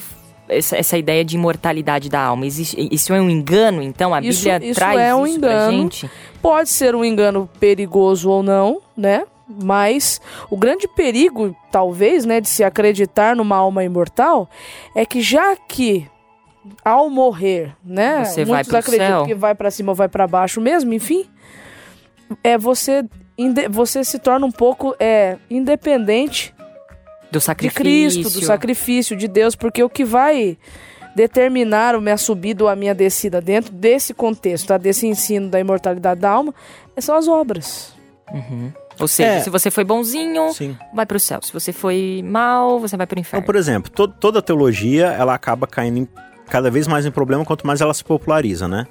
essa, 0.47 0.77
essa 0.77 0.97
ideia 0.97 1.23
de 1.25 1.35
imortalidade 1.35 2.09
da 2.09 2.21
alma? 2.21 2.45
Existe, 2.45 2.87
isso 2.91 3.13
é 3.13 3.19
um 3.21 3.29
engano, 3.29 3.81
então? 3.81 4.13
A 4.13 4.21
Isso- 4.21 4.43
Bíblia 4.45 4.69
isso 4.69 4.79
traz 4.79 4.99
é 4.99 5.13
um 5.15 5.25
isso 5.25 5.39
pra 5.39 5.51
engano. 5.51 5.71
gente? 5.71 6.09
Pode 6.41 6.69
ser 6.69 6.95
um 6.95 7.03
engano 7.05 7.49
perigoso 7.59 8.29
ou 8.29 8.41
não, 8.43 8.81
né? 8.95 9.23
Mas 9.63 10.19
o 10.49 10.57
grande 10.57 10.87
perigo, 10.87 11.55
talvez, 11.71 12.25
né, 12.25 12.41
de 12.41 12.49
se 12.49 12.63
acreditar 12.63 13.35
numa 13.35 13.55
alma 13.55 13.83
imortal 13.83 14.49
é 14.95 15.05
que 15.05 15.21
já 15.21 15.55
que 15.55 16.07
ao 16.83 17.11
morrer, 17.11 17.75
né, 17.83 18.23
Você 18.25 18.43
vai 18.43 18.55
muitos 18.63 18.73
acreditam 18.73 19.19
céu. 19.19 19.25
que 19.25 19.35
vai 19.35 19.53
pra 19.53 19.69
cima 19.69 19.91
ou 19.91 19.95
vai 19.95 20.07
pra 20.09 20.25
baixo 20.25 20.59
mesmo, 20.59 20.91
enfim, 20.95 21.25
é 22.43 22.57
você 22.57 23.05
você 23.69 24.01
se 24.03 24.17
torna 24.17 24.45
um 24.47 24.51
pouco 24.51 24.95
é 24.99 25.37
independente 25.49 26.54
Do 27.31 27.39
de 27.39 27.43
sacrifício. 27.43 28.21
Cristo, 28.21 28.39
do 28.39 28.45
sacrifício 28.45 29.15
de 29.15 29.27
Deus, 29.27 29.55
porque 29.55 29.83
o 29.83 29.89
que 29.89 30.05
vai 30.05 30.57
determinar 31.15 31.95
a 31.95 32.01
minha 32.01 32.17
subida 32.17 32.63
ou 32.63 32.69
a 32.69 32.75
minha 32.75 32.93
descida 32.93 33.39
dentro 33.41 33.71
desse 33.71 34.13
contexto, 34.13 34.67
tá, 34.67 34.77
desse 34.77 35.07
ensino 35.07 35.49
da 35.49 35.59
imortalidade 35.59 36.19
da 36.19 36.29
alma, 36.29 36.53
são 36.97 37.15
as 37.15 37.27
obras. 37.27 37.93
Uhum. 38.33 38.71
Ou 38.99 39.07
seja, 39.07 39.29
É. 39.29 39.39
se 39.41 39.49
você 39.49 39.69
foi 39.69 39.83
bonzinho, 39.83 40.51
Sim. 40.53 40.75
vai 40.93 41.05
pro 41.05 41.19
céu. 41.19 41.39
Se 41.41 41.51
você 41.53 41.71
foi 41.73 42.23
mal, 42.25 42.79
você 42.79 42.95
vai 42.97 43.05
pro 43.05 43.19
Então, 43.19 43.27
inferno. 43.27 43.45
por 43.45 43.55
exemplo, 43.55 43.91
to- 43.91 44.07
toda 44.07 44.39
a 44.39 44.41
teologia, 44.41 45.07
ela 45.07 45.33
acaba 45.33 45.67
caindo 45.67 45.99
em- 45.99 46.07
cada 46.47 46.69
vez 46.71 46.87
mais 46.87 47.05
em 47.05 47.11
problema 47.11 47.43
quanto 47.45 47.65
mais 47.67 47.81
ela 47.81 47.93
se 47.93 48.03
populariza, 48.03 48.67
né? 48.67 48.85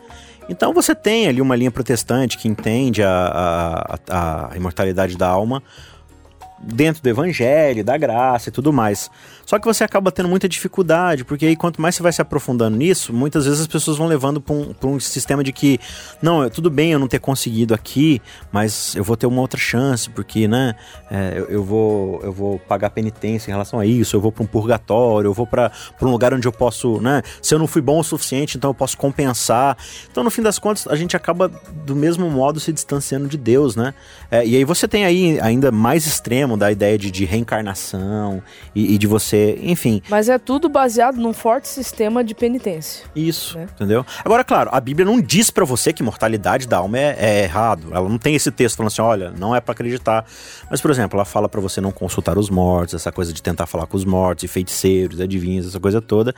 Então 0.49 0.75
você 0.75 0.95
tem 0.95 1.27
ali 1.27 1.41
uma 1.41 1.57
linha 1.57 1.71
protestante 1.71 2.37
que 2.37 2.47
entende 2.49 3.03
a, 3.03 3.09
a- 3.11 3.99
a- 4.11 4.49
a 4.53 4.57
imortalidade 4.57 5.17
da 5.17 5.27
alma 5.27 5.63
dentro 6.67 7.03
do 7.03 7.09
evangelho, 7.09 7.85
da 7.85 7.97
graça 7.97 8.49
e 8.49 8.53
tudo 8.53 8.73
mais. 8.73 9.11
Só 9.47 9.59
que 9.59 9.67
você 9.67 9.85
acaba 9.85 10.11
tendo 10.11 10.29
muita 10.29 10.49
dificuldade, 10.49 11.25
porque 11.25 11.47
aí 11.47 11.57
quanto 11.57 11.81
mais 11.81 11.95
você 11.95 12.03
vai 12.03 12.13
se 12.13 12.23
aprofundando 12.23 12.77
nisso, 12.77 13.13
muitas 13.13 13.45
vezes 13.45 13.61
as 13.61 13.67
pessoas 13.67 13.99
vão 13.99 14.07
levando 14.07 14.41
para 14.41 14.55
um, 14.55 14.75
um 14.85 15.01
sistema 15.01 15.45
de 15.45 15.53
que, 15.53 15.79
não, 16.23 16.49
tudo 16.49 16.71
bem 16.71 16.93
eu 16.93 16.99
não 16.99 17.09
ter 17.09 17.19
conseguido 17.19 17.75
aqui, 17.75 18.21
mas 18.51 18.95
eu 18.97 19.05
vou 19.05 19.17
ter 19.17 19.27
uma 19.27 19.41
outra 19.41 19.59
chance, 19.59 20.09
porque, 20.11 20.49
né, 20.49 20.75
é, 21.11 21.35
eu, 21.37 21.45
eu 21.47 21.65
vou, 21.65 22.21
eu 22.23 22.33
vou 22.33 22.59
pagar 22.59 22.91
penitência 22.91 23.51
em 23.51 23.53
relação 23.53 23.79
a 23.79 23.87
isso, 23.87 24.17
eu 24.17 24.21
vou 24.21 24.33
para 24.33 24.43
um 24.43 24.47
purgatório, 24.47 25.29
eu 25.29 25.35
vou 25.35 25.47
para 25.47 25.71
um 26.01 26.11
lugar 26.11 26.33
onde 26.33 26.49
eu 26.49 26.53
posso, 26.53 27.01
né, 27.01 27.23
se 27.43 27.55
eu 27.55 27.59
não 27.59 27.67
fui 27.67 27.83
bom 27.83 28.01
o 28.01 28.05
suficiente, 28.05 28.57
então 28.57 28.71
eu 28.71 28.75
posso 28.75 28.97
compensar. 28.97 29.77
Então, 30.11 30.25
no 30.25 30.31
fim 30.31 30.43
das 30.43 30.59
contas, 30.59 30.87
a 30.87 30.97
gente 30.97 31.17
acaba 31.17 31.49
do 31.85 31.95
mesmo 31.95 32.31
modo 32.31 32.59
se 32.59 32.73
distanciando 32.73 33.29
de 33.29 33.37
Deus, 33.37 33.77
né? 33.77 33.95
É, 34.31 34.47
e 34.47 34.57
aí 34.57 34.65
você 34.65 34.89
tem 34.89 35.05
aí 35.05 35.39
ainda 35.41 35.71
mais 35.71 36.07
extremo 36.07 36.54
da 36.57 36.71
ideia 36.73 36.97
de, 36.99 37.11
de 37.11 37.25
reencarnação 37.25 38.43
e, 38.75 38.95
e 38.95 38.99
de 38.99 39.07
você, 39.07 39.59
enfim, 39.63 40.03
Mas 40.09 40.29
é 40.29 40.39
tudo 40.39 40.69
baseado 40.69 41.17
num 41.17 41.33
forte 41.33 41.69
sistema 41.69 42.23
de 42.23 42.35
penitência. 42.35 43.05
isso, 43.15 43.59
Né? 43.59 43.67
entendeu? 43.75 44.05
Agora, 44.25 44.45
claro, 44.45 44.71
a 44.73 44.81
Bíblia 44.81 45.05
não 45.07 45.21
diz 45.21 45.51
pra 45.51 45.65
você 45.65 45.93
que 45.93 46.03
mortalidade 46.03 46.67
da 46.69 46.79
alma 46.79 46.99
é, 46.99 47.17
é 47.19 47.43
errado. 47.45 47.89
Ela 47.93 48.09
não 48.09 48.19
tem 48.19 48.35
esse 48.35 48.51
texto 48.51 48.77
falando 48.77 48.89
assim, 48.93 49.03
olha, 49.03 49.31
não 49.39 49.55
é 49.55 49.61
pra 49.61 49.73
acreditar. 49.73 50.25
Mas, 50.71 50.81
por 50.81 50.91
exemplo, 50.91 51.17
ela 51.17 51.25
fala 51.25 51.49
pra 51.49 51.61
você 51.61 51.81
não 51.81 51.91
consultar 51.93 52.39
os 52.39 52.51
mortos, 52.51 52.95
essa 52.95 53.11
coisa 53.13 53.33
de 53.33 53.43
tentar 53.43 53.67
falar 53.67 53.87
com 53.87 53.97
os 53.97 54.05
mortos, 54.05 54.45
e 54.45 54.49
feiticeiros, 54.49 55.21
adivinhos, 55.21 55.67
essa 55.67 55.81
coisa 55.81 56.01
toda. 56.01 56.35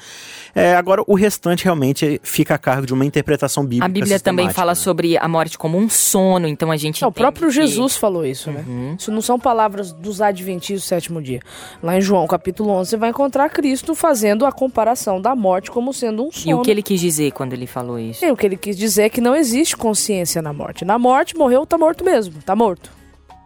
É, 0.54 0.74
agora, 0.76 1.02
o 1.06 1.14
restante 1.14 1.64
realmente 1.64 2.20
fica 2.22 2.54
a 2.54 2.58
cargo 2.58 2.86
de 2.86 2.92
uma 2.94 3.04
interpretação 3.04 3.64
bíblica. 3.64 3.84
A 3.84 3.88
Bíblia 3.88 4.20
também 4.20 4.50
fala 4.50 4.72
né? 4.72 4.74
sobre 4.76 5.16
a 5.18 5.28
morte 5.28 5.58
como 5.58 5.78
um 5.78 5.88
sono, 5.88 6.46
então 6.46 6.70
a 6.70 6.76
gente 6.76 7.02
Não, 7.02 7.08
o 7.08 7.12
próprio 7.12 7.48
que- 7.48 7.54
Jesus 7.54 7.96
falou 7.96 8.24
isso, 8.24 8.50
né? 8.50 8.64
Uhum. 8.66 8.96
Isso 8.98 9.10
não 9.10 9.20
são 9.20 9.38
palavras 9.38 9.92
dos 10.06 10.22
adventistas 10.22 10.82
do 10.82 10.86
sétimo 10.88 11.20
dia. 11.20 11.40
Lá 11.82 11.96
em 11.96 12.00
João 12.00 12.26
capítulo 12.26 12.70
11 12.70 12.90
você 12.90 12.96
vai 12.96 13.10
encontrar 13.10 13.48
Cristo 13.50 13.94
fazendo 13.94 14.46
a 14.46 14.52
comparação 14.52 15.20
da 15.20 15.34
morte 15.36 15.70
como 15.70 15.92
sendo 15.92 16.24
um 16.26 16.32
sono. 16.32 16.50
E 16.50 16.54
o 16.54 16.62
que 16.62 16.70
ele 16.70 16.82
quis 16.82 17.00
dizer 17.00 17.32
quando 17.32 17.52
ele 17.52 17.66
falou 17.66 17.98
isso? 17.98 18.24
E 18.24 18.30
o 18.30 18.36
que 18.36 18.46
ele 18.46 18.56
quis 18.56 18.76
dizer 18.76 19.02
é 19.04 19.08
que 19.10 19.20
não 19.20 19.36
existe 19.36 19.76
consciência 19.76 20.40
na 20.40 20.52
morte. 20.52 20.84
Na 20.84 20.98
morte, 20.98 21.36
morreu, 21.36 21.66
tá 21.66 21.76
morto 21.76 22.04
mesmo. 22.04 22.42
Tá 22.42 22.56
morto. 22.56 22.90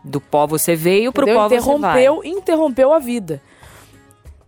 Do 0.04 0.20
pó 0.20 0.46
você 0.46 0.74
veio, 0.76 1.12
pro 1.12 1.24
Entendeu? 1.24 1.40
pó 1.42 1.48
você 1.48 1.56
vai. 1.60 2.02
interrompeu, 2.04 2.24
interrompeu 2.24 2.92
a 2.92 2.98
vida. 2.98 3.42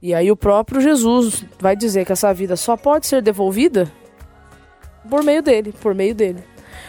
E 0.00 0.14
aí 0.14 0.30
o 0.30 0.36
próprio 0.36 0.80
Jesus 0.80 1.44
vai 1.60 1.76
dizer 1.76 2.04
que 2.04 2.12
essa 2.12 2.32
vida 2.32 2.56
só 2.56 2.76
pode 2.76 3.06
ser 3.06 3.22
devolvida 3.22 3.90
por 5.10 5.22
meio 5.22 5.42
dele, 5.42 5.74
por 5.80 5.94
meio 5.94 6.14
dele. 6.14 6.42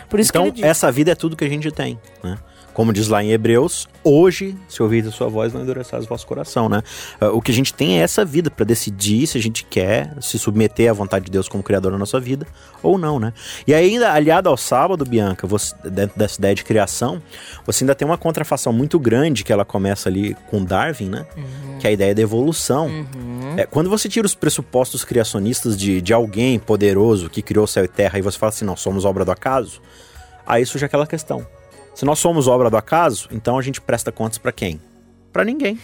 Por 0.09 0.19
isso 0.19 0.31
Então, 0.31 0.43
que 0.43 0.47
ele 0.49 0.55
diz. 0.57 0.65
essa 0.65 0.91
vida 0.91 1.11
é 1.11 1.15
tudo 1.15 1.35
que 1.35 1.43
a 1.43 1.49
gente 1.49 1.71
tem, 1.71 1.99
né? 2.23 2.37
Como 2.73 2.91
diz 2.91 3.07
lá 3.07 3.23
em 3.23 3.31
Hebreus, 3.31 3.87
hoje, 4.03 4.55
se 4.67 4.81
ouvir 4.81 5.07
a 5.07 5.11
sua 5.11 5.27
voz, 5.27 5.53
não 5.53 5.61
endureçais 5.61 6.05
o 6.05 6.07
vosso 6.07 6.25
coração, 6.25 6.67
né? 6.67 6.81
Uh, 7.21 7.27
o 7.27 7.41
que 7.41 7.51
a 7.51 7.53
gente 7.53 7.73
tem 7.73 7.99
é 7.99 8.01
essa 8.01 8.25
vida 8.25 8.49
para 8.49 8.65
decidir 8.65 9.27
se 9.27 9.37
a 9.37 9.41
gente 9.41 9.63
quer 9.63 10.13
se 10.19 10.39
submeter 10.39 10.89
à 10.89 10.93
vontade 10.93 11.25
de 11.25 11.31
Deus 11.31 11.47
como 11.47 11.61
Criador 11.63 11.91
na 11.91 11.97
nossa 11.97 12.19
vida 12.19 12.47
ou 12.81 12.97
não, 12.97 13.19
né? 13.19 13.31
E 13.67 13.73
ainda, 13.73 14.11
aliado 14.11 14.49
ao 14.49 14.57
sábado, 14.57 15.05
Bianca, 15.05 15.45
você, 15.45 15.75
dentro 15.87 16.17
dessa 16.17 16.39
ideia 16.39 16.55
de 16.55 16.63
criação, 16.63 17.21
você 17.65 17.83
ainda 17.83 17.93
tem 17.93 18.07
uma 18.07 18.17
contrafação 18.17 18.73
muito 18.73 18.99
grande 18.99 19.43
que 19.43 19.53
ela 19.53 19.63
começa 19.63 20.09
ali 20.09 20.35
com 20.49 20.63
Darwin, 20.63 21.09
né? 21.09 21.25
Uhum. 21.37 21.77
Que 21.79 21.87
é 21.87 21.89
a 21.91 21.93
ideia 21.93 22.15
da 22.15 22.21
evolução. 22.21 22.87
Uhum. 22.87 23.53
É, 23.55 23.65
quando 23.67 23.89
você 23.89 24.09
tira 24.09 24.25
os 24.25 24.33
pressupostos 24.33 25.05
criacionistas 25.05 25.77
de, 25.77 26.01
de 26.01 26.11
alguém 26.11 26.57
poderoso 26.57 27.29
que 27.29 27.41
criou 27.41 27.67
céu 27.67 27.85
e 27.85 27.87
terra 27.87 28.17
e 28.17 28.21
você 28.21 28.37
fala 28.37 28.49
assim, 28.49 28.65
não, 28.65 28.75
somos 28.75 29.05
obra 29.05 29.23
do 29.23 29.31
acaso, 29.31 29.79
aí 30.45 30.65
surge 30.65 30.85
aquela 30.85 31.05
questão 31.05 31.45
se 31.93 32.05
nós 32.05 32.19
somos 32.19 32.47
obra 32.47 32.69
do 32.69 32.77
acaso, 32.77 33.27
então 33.31 33.57
a 33.57 33.61
gente 33.61 33.79
presta 33.79 34.11
contas 34.11 34.37
para 34.37 34.51
quem? 34.51 34.81
Para 35.31 35.43
ninguém. 35.43 35.79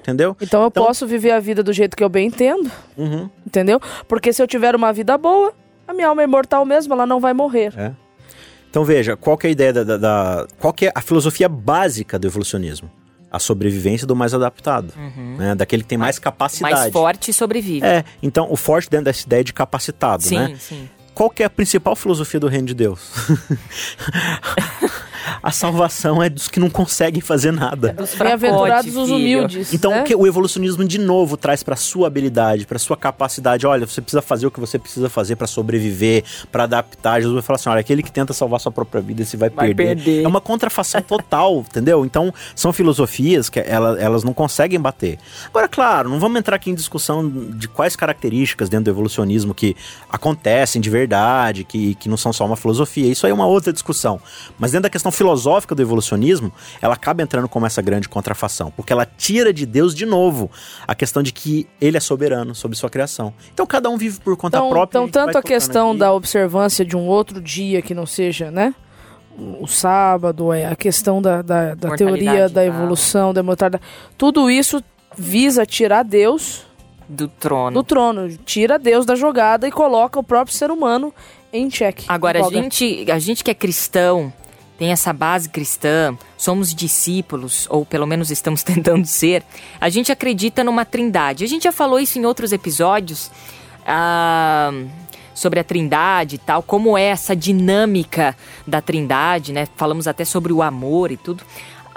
Entendeu? 0.00 0.36
Então 0.40 0.62
eu 0.62 0.68
então... 0.68 0.84
posso 0.84 1.06
viver 1.06 1.32
a 1.32 1.40
vida 1.40 1.62
do 1.62 1.72
jeito 1.72 1.96
que 1.96 2.02
eu 2.02 2.08
bem 2.08 2.28
entendo. 2.28 2.70
Uhum. 2.96 3.28
Entendeu? 3.46 3.80
Porque 4.06 4.32
se 4.32 4.42
eu 4.42 4.46
tiver 4.46 4.74
uma 4.74 4.92
vida 4.92 5.18
boa, 5.18 5.52
a 5.86 5.92
minha 5.92 6.08
alma 6.08 6.22
é 6.22 6.24
imortal 6.24 6.64
mesmo, 6.64 6.94
ela 6.94 7.06
não 7.06 7.20
vai 7.20 7.34
morrer. 7.34 7.72
É. 7.76 7.92
Então 8.70 8.84
veja, 8.84 9.16
qual 9.16 9.36
que 9.36 9.46
é 9.46 9.48
a 9.48 9.50
ideia 9.50 9.72
da, 9.72 9.84
da, 9.84 9.96
da, 9.96 10.46
Qual 10.58 10.72
que 10.72 10.86
é 10.86 10.92
a 10.94 11.00
filosofia 11.00 11.48
básica 11.48 12.18
do 12.18 12.26
evolucionismo? 12.26 12.90
A 13.30 13.38
sobrevivência 13.38 14.06
do 14.06 14.16
mais 14.16 14.32
adaptado, 14.32 14.94
uhum. 14.96 15.36
né? 15.36 15.54
Daquele 15.54 15.82
que 15.82 15.88
tem 15.88 15.98
mais, 15.98 16.16
mais 16.16 16.18
capacidade. 16.18 16.74
Mais 16.74 16.92
forte 16.92 17.30
sobrevive. 17.32 17.84
É, 17.84 18.02
então 18.22 18.46
o 18.50 18.56
forte 18.56 18.88
dentro 18.88 19.04
dessa 19.04 19.26
ideia 19.26 19.44
de 19.44 19.52
capacitado, 19.52 20.22
sim, 20.22 20.38
né? 20.38 20.48
Sim, 20.48 20.56
sim. 20.56 20.88
Qual 21.18 21.30
que 21.30 21.42
é 21.42 21.46
a 21.46 21.50
principal 21.50 21.96
filosofia 21.96 22.38
do 22.38 22.46
reino 22.46 22.68
de 22.68 22.74
Deus? 22.74 23.10
a 25.42 25.50
salvação 25.50 26.22
é 26.22 26.28
dos 26.28 26.48
que 26.48 26.60
não 26.60 26.70
conseguem 26.70 27.20
fazer 27.20 27.52
nada. 27.52 27.94
É 27.96 28.22
Bem-aventurados 28.22 28.96
os 28.96 29.10
humildes. 29.10 29.72
Então, 29.72 29.90
né? 29.90 30.02
o, 30.02 30.04
que 30.04 30.14
o 30.14 30.26
evolucionismo 30.26 30.84
de 30.84 30.98
novo 30.98 31.36
traz 31.36 31.62
para 31.62 31.76
sua 31.76 32.06
habilidade, 32.06 32.66
para 32.66 32.78
sua 32.78 32.96
capacidade. 32.96 33.66
Olha, 33.66 33.86
você 33.86 34.00
precisa 34.00 34.22
fazer 34.22 34.46
o 34.46 34.50
que 34.50 34.60
você 34.60 34.78
precisa 34.78 35.08
fazer 35.08 35.36
para 35.36 35.46
sobreviver, 35.46 36.24
para 36.50 36.64
adaptar. 36.64 37.20
Jesus 37.20 37.34
vai 37.34 37.42
falar 37.42 37.56
assim: 37.56 37.68
olha, 37.68 37.80
aquele 37.80 38.02
que 38.02 38.12
tenta 38.12 38.32
salvar 38.32 38.60
sua 38.60 38.72
própria 38.72 39.00
vida, 39.00 39.24
se 39.24 39.36
vai, 39.36 39.50
vai 39.50 39.74
perder. 39.74 40.04
perder. 40.04 40.24
É 40.24 40.28
uma 40.28 40.40
contrafação 40.40 41.00
total, 41.02 41.60
entendeu? 41.68 42.04
Então, 42.04 42.32
são 42.54 42.72
filosofias 42.72 43.48
que 43.48 43.60
elas, 43.60 44.00
elas 44.00 44.24
não 44.24 44.32
conseguem 44.32 44.80
bater. 44.80 45.18
Agora, 45.46 45.68
claro, 45.68 46.08
não 46.08 46.20
vamos 46.20 46.38
entrar 46.38 46.56
aqui 46.56 46.70
em 46.70 46.74
discussão 46.74 47.28
de 47.28 47.68
quais 47.68 47.96
características 47.96 48.68
dentro 48.68 48.84
do 48.84 48.90
evolucionismo 48.90 49.54
que 49.54 49.76
acontecem 50.10 50.80
de 50.80 50.90
verdade, 50.90 51.07
que, 51.64 51.94
que 51.94 52.08
não 52.08 52.16
são 52.16 52.32
só 52.32 52.44
uma 52.44 52.56
filosofia. 52.56 53.10
Isso 53.10 53.26
aí 53.26 53.30
é 53.30 53.34
uma 53.34 53.46
outra 53.46 53.72
discussão. 53.72 54.20
Mas 54.58 54.72
dentro 54.72 54.84
da 54.84 54.90
questão 54.90 55.10
filosófica 55.10 55.74
do 55.74 55.82
evolucionismo, 55.82 56.52
ela 56.80 56.94
acaba 56.94 57.22
entrando 57.22 57.48
como 57.48 57.66
essa 57.66 57.82
grande 57.82 58.08
contrafação, 58.08 58.72
porque 58.76 58.92
ela 58.92 59.06
tira 59.06 59.52
de 59.52 59.66
Deus 59.66 59.94
de 59.94 60.04
novo 60.06 60.50
a 60.86 60.94
questão 60.94 61.22
de 61.22 61.32
que 61.32 61.66
ele 61.80 61.96
é 61.96 62.00
soberano 62.00 62.54
sobre 62.54 62.76
sua 62.76 62.90
criação. 62.90 63.32
Então 63.52 63.66
cada 63.66 63.88
um 63.88 63.96
vive 63.96 64.20
por 64.20 64.36
conta 64.36 64.58
então, 64.58 64.68
própria. 64.68 64.98
Então, 64.98 65.08
tanto 65.26 65.38
a 65.38 65.42
questão 65.42 65.90
aqui. 65.90 66.00
da 66.00 66.12
observância 66.12 66.84
de 66.84 66.96
um 66.96 67.06
outro 67.06 67.40
dia 67.40 67.80
que 67.82 67.94
não 67.94 68.06
seja, 68.06 68.50
né? 68.50 68.74
O 69.60 69.68
sábado, 69.68 70.52
é 70.52 70.66
a 70.66 70.74
questão 70.74 71.22
da, 71.22 71.42
da, 71.42 71.74
da 71.74 71.94
teoria 71.96 72.48
da 72.48 72.64
evolução, 72.64 73.32
da 73.32 73.40
imortalidade. 73.40 73.84
Tudo 74.16 74.50
isso 74.50 74.82
visa 75.16 75.64
tirar 75.64 76.02
Deus 76.02 76.67
do 77.08 77.28
trono. 77.28 77.74
Do 77.74 77.82
trono. 77.82 78.36
Tira 78.44 78.78
Deus 78.78 79.06
da 79.06 79.14
jogada 79.14 79.66
e 79.66 79.72
coloca 79.72 80.18
o 80.18 80.22
próprio 80.22 80.54
ser 80.54 80.70
humano 80.70 81.12
em 81.52 81.70
xeque. 81.70 82.04
Agora, 82.08 82.44
a 82.44 82.50
gente, 82.50 83.10
a 83.10 83.18
gente 83.18 83.42
que 83.42 83.50
é 83.50 83.54
cristão, 83.54 84.32
tem 84.78 84.92
essa 84.92 85.12
base 85.12 85.48
cristã, 85.48 86.16
somos 86.36 86.74
discípulos, 86.74 87.66
ou 87.70 87.86
pelo 87.86 88.06
menos 88.06 88.30
estamos 88.30 88.62
tentando 88.64 89.06
ser, 89.06 89.42
a 89.80 89.88
gente 89.88 90.12
acredita 90.12 90.62
numa 90.62 90.84
trindade. 90.84 91.44
A 91.44 91.48
gente 91.48 91.64
já 91.64 91.72
falou 91.72 91.98
isso 91.98 92.18
em 92.18 92.26
outros 92.26 92.52
episódios. 92.52 93.30
Ah, 93.86 94.70
sobre 95.38 95.60
a 95.60 95.64
Trindade 95.64 96.34
e 96.34 96.38
tal, 96.38 96.62
como 96.62 96.98
é 96.98 97.04
essa 97.04 97.34
dinâmica 97.34 98.36
da 98.66 98.80
Trindade, 98.80 99.52
né? 99.52 99.68
Falamos 99.76 100.08
até 100.08 100.24
sobre 100.24 100.52
o 100.52 100.60
amor 100.60 101.12
e 101.12 101.16
tudo. 101.16 101.44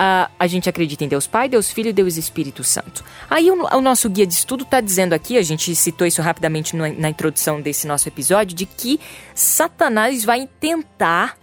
Ah, 0.03 0.31
a 0.39 0.47
gente 0.47 0.67
acredita 0.67 1.03
em 1.03 1.07
Deus 1.07 1.27
Pai, 1.27 1.47
Deus 1.47 1.69
Filho 1.69 1.89
e 1.89 1.93
Deus 1.93 2.17
Espírito 2.17 2.63
Santo. 2.63 3.03
Aí 3.29 3.51
o, 3.51 3.67
o 3.77 3.81
nosso 3.81 4.09
guia 4.09 4.25
de 4.25 4.33
estudo 4.33 4.63
está 4.63 4.81
dizendo 4.81 5.13
aqui, 5.13 5.37
a 5.37 5.43
gente 5.43 5.75
citou 5.75 6.07
isso 6.07 6.23
rapidamente 6.23 6.75
no, 6.75 6.91
na 6.91 7.07
introdução 7.07 7.61
desse 7.61 7.85
nosso 7.85 8.09
episódio, 8.09 8.55
de 8.57 8.65
que 8.65 8.99
Satanás 9.35 10.25
vai 10.25 10.49
tentar 10.59 11.37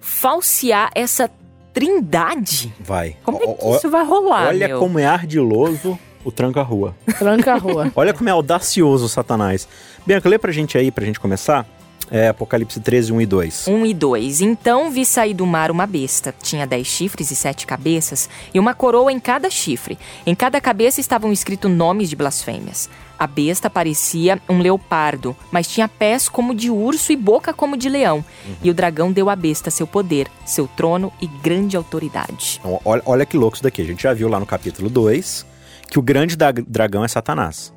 falsear 0.00 0.90
essa 0.94 1.30
trindade? 1.74 2.72
Vai. 2.80 3.18
Como 3.22 3.36
é 3.36 3.54
que 3.54 3.68
isso 3.76 3.90
vai 3.90 4.02
rolar, 4.02 4.48
Olha 4.48 4.68
meu? 4.68 4.78
como 4.78 4.98
é 4.98 5.04
ardiloso 5.04 5.98
o 6.24 6.32
tranca-rua. 6.32 6.96
Tranca-rua. 7.18 7.92
Olha 7.94 8.14
como 8.14 8.30
é 8.30 8.32
audacioso 8.32 9.04
o 9.04 9.08
Satanás. 9.10 9.68
Bianca, 10.06 10.26
lê 10.26 10.38
pra 10.38 10.50
gente 10.52 10.78
aí, 10.78 10.90
pra 10.90 11.04
gente 11.04 11.20
começar. 11.20 11.66
É 12.10 12.28
Apocalipse 12.28 12.80
13, 12.80 13.12
1 13.12 13.20
e 13.20 13.26
2. 13.26 13.68
1 13.68 13.86
e 13.86 13.94
2. 13.94 14.40
Então 14.40 14.90
vi 14.90 15.04
sair 15.04 15.32
do 15.32 15.46
mar 15.46 15.70
uma 15.70 15.86
besta. 15.86 16.34
Tinha 16.42 16.66
dez 16.66 16.86
chifres 16.86 17.30
e 17.30 17.36
sete 17.36 17.66
cabeças, 17.66 18.28
e 18.52 18.58
uma 18.58 18.74
coroa 18.74 19.12
em 19.12 19.20
cada 19.20 19.48
chifre. 19.48 19.96
Em 20.26 20.34
cada 20.34 20.60
cabeça 20.60 21.00
estavam 21.00 21.32
escritos 21.32 21.70
nomes 21.70 22.10
de 22.10 22.16
blasfêmias. 22.16 22.90
A 23.18 23.26
besta 23.26 23.68
parecia 23.68 24.40
um 24.48 24.60
leopardo, 24.60 25.36
mas 25.52 25.68
tinha 25.68 25.86
pés 25.86 26.28
como 26.28 26.54
de 26.54 26.70
urso 26.70 27.12
e 27.12 27.16
boca 27.16 27.52
como 27.52 27.76
de 27.76 27.88
leão. 27.88 28.24
Uhum. 28.46 28.54
E 28.64 28.70
o 28.70 28.74
dragão 28.74 29.12
deu 29.12 29.28
à 29.28 29.36
besta 29.36 29.70
seu 29.70 29.86
poder, 29.86 30.26
seu 30.44 30.66
trono 30.66 31.12
e 31.20 31.26
grande 31.26 31.76
autoridade. 31.76 32.58
Então, 32.58 32.80
olha, 32.84 33.02
olha 33.04 33.26
que 33.26 33.36
louco 33.36 33.56
isso 33.56 33.62
daqui. 33.62 33.82
A 33.82 33.84
gente 33.84 34.02
já 34.02 34.14
viu 34.14 34.26
lá 34.26 34.40
no 34.40 34.46
capítulo 34.46 34.88
2 34.88 35.46
que 35.90 35.98
o 35.98 36.02
grande 36.02 36.36
dragão 36.66 37.04
é 37.04 37.08
Satanás. 37.08 37.72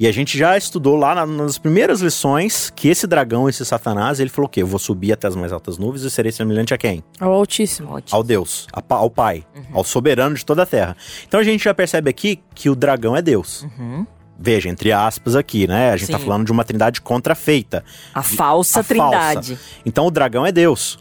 E 0.00 0.06
a 0.06 0.12
gente 0.12 0.38
já 0.38 0.56
estudou 0.56 0.96
lá 0.96 1.14
na, 1.14 1.26
nas 1.26 1.58
primeiras 1.58 2.00
lições 2.00 2.72
que 2.74 2.88
esse 2.88 3.06
dragão, 3.06 3.50
esse 3.50 3.62
Satanás, 3.66 4.18
ele 4.18 4.30
falou 4.30 4.46
o 4.46 4.48
quê? 4.48 4.62
Eu 4.62 4.66
vou 4.66 4.78
subir 4.78 5.12
até 5.12 5.28
as 5.28 5.36
mais 5.36 5.52
altas 5.52 5.76
nuvens 5.76 6.04
e 6.04 6.10
serei 6.10 6.32
semelhante 6.32 6.72
a 6.72 6.78
quem? 6.78 7.04
Ao 7.20 7.30
Altíssimo. 7.30 8.02
Ao 8.10 8.22
Deus, 8.22 8.66
ao 8.88 9.10
Pai, 9.10 9.44
uhum. 9.54 9.62
ao 9.74 9.84
soberano 9.84 10.34
de 10.34 10.42
toda 10.42 10.62
a 10.62 10.66
terra. 10.66 10.96
Então 11.28 11.38
a 11.38 11.42
gente 11.42 11.62
já 11.62 11.74
percebe 11.74 12.08
aqui 12.08 12.40
que 12.54 12.70
o 12.70 12.74
dragão 12.74 13.14
é 13.14 13.20
Deus. 13.20 13.64
Uhum. 13.78 14.06
Veja, 14.38 14.70
entre 14.70 14.90
aspas 14.90 15.36
aqui, 15.36 15.66
né? 15.66 15.90
A 15.90 15.98
gente 15.98 16.10
tá 16.10 16.16
Sim. 16.16 16.24
tá 16.24 16.30
falando 16.30 16.46
de 16.46 16.52
uma 16.52 16.64
trindade 16.64 17.02
contrafeita. 17.02 17.84
A 18.14 18.22
falsa 18.22 18.80
a 18.80 18.82
trindade. 18.82 19.48
Falsa. 19.48 19.80
Então 19.84 20.06
o 20.06 20.10
dragão 20.10 20.46
é 20.46 20.50
Deus. 20.50 20.98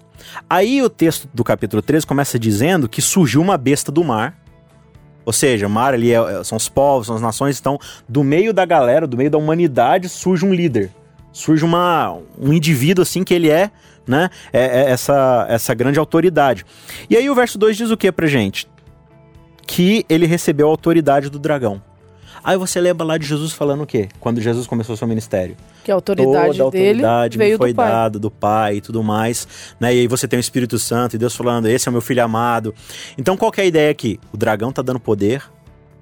Aí 0.49 0.81
o 0.81 0.89
texto 0.89 1.29
do 1.33 1.43
capítulo 1.43 1.81
13 1.81 2.05
começa 2.05 2.37
dizendo 2.37 2.89
que 2.89 3.01
surgiu 3.01 3.41
uma 3.41 3.57
besta 3.57 3.91
do 3.91 4.03
mar 4.03 4.37
ou 5.25 5.33
seja, 5.33 5.67
o 5.67 5.69
mar 5.69 5.93
ali 5.93 6.13
é, 6.13 6.17
é, 6.17 6.43
são 6.43 6.57
os 6.57 6.67
povos, 6.69 7.07
são 7.07 7.15
as 7.15 7.21
nações, 7.21 7.59
então 7.59 7.77
do 8.07 8.23
meio 8.23 8.53
da 8.53 8.65
galera, 8.65 9.05
do 9.05 9.17
meio 9.17 9.29
da 9.29 9.37
humanidade, 9.37 10.09
surge 10.09 10.45
um 10.45 10.53
líder. 10.53 10.91
Surge 11.31 11.63
uma, 11.63 12.17
um 12.39 12.51
indivíduo 12.51 13.03
assim 13.03 13.23
que 13.23 13.33
ele 13.33 13.49
é, 13.49 13.69
né? 14.07 14.29
É, 14.51 14.81
é 14.81 14.89
essa, 14.89 15.45
essa 15.47 15.73
grande 15.73 15.99
autoridade. 15.99 16.65
E 17.09 17.15
aí 17.15 17.29
o 17.29 17.35
verso 17.35 17.57
2 17.57 17.77
diz 17.77 17.91
o 17.91 17.97
que 17.97 18.11
pra 18.11 18.27
gente? 18.27 18.67
Que 19.67 20.03
ele 20.09 20.25
recebeu 20.25 20.67
a 20.67 20.71
autoridade 20.71 21.29
do 21.29 21.37
dragão. 21.37 21.81
Aí 22.43 22.57
você 22.57 22.79
lembra 22.79 23.05
lá 23.05 23.17
de 23.17 23.25
Jesus 23.25 23.51
falando 23.51 23.83
o 23.83 23.87
quê? 23.87 24.09
Quando 24.19 24.41
Jesus 24.41 24.67
começou 24.67 24.95
seu 24.95 25.07
ministério. 25.07 25.55
Que 25.83 25.91
a 25.91 25.95
autoridade 25.95 26.31
Toda 26.31 26.61
a 26.61 26.65
autoridade 26.65 27.37
dele 27.37 27.51
me 27.51 27.57
foi 27.57 27.73
dada 27.73 28.19
do 28.19 28.31
Pai 28.31 28.77
e 28.77 28.81
tudo 28.81 29.03
mais. 29.03 29.47
Né? 29.79 29.95
E 29.95 29.99
aí 30.01 30.07
você 30.07 30.27
tem 30.27 30.37
o 30.37 30.41
Espírito 30.41 30.77
Santo 30.79 31.15
e 31.15 31.19
Deus 31.19 31.35
falando, 31.35 31.67
esse 31.67 31.87
é 31.87 31.89
o 31.89 31.93
meu 31.93 32.01
filho 32.01 32.23
amado. 32.23 32.73
Então 33.17 33.37
qual 33.37 33.51
é 33.57 33.61
a 33.61 33.65
ideia 33.65 33.91
aqui? 33.91 34.19
O 34.31 34.37
dragão 34.37 34.71
tá 34.71 34.81
dando 34.81 34.99
poder 34.99 35.43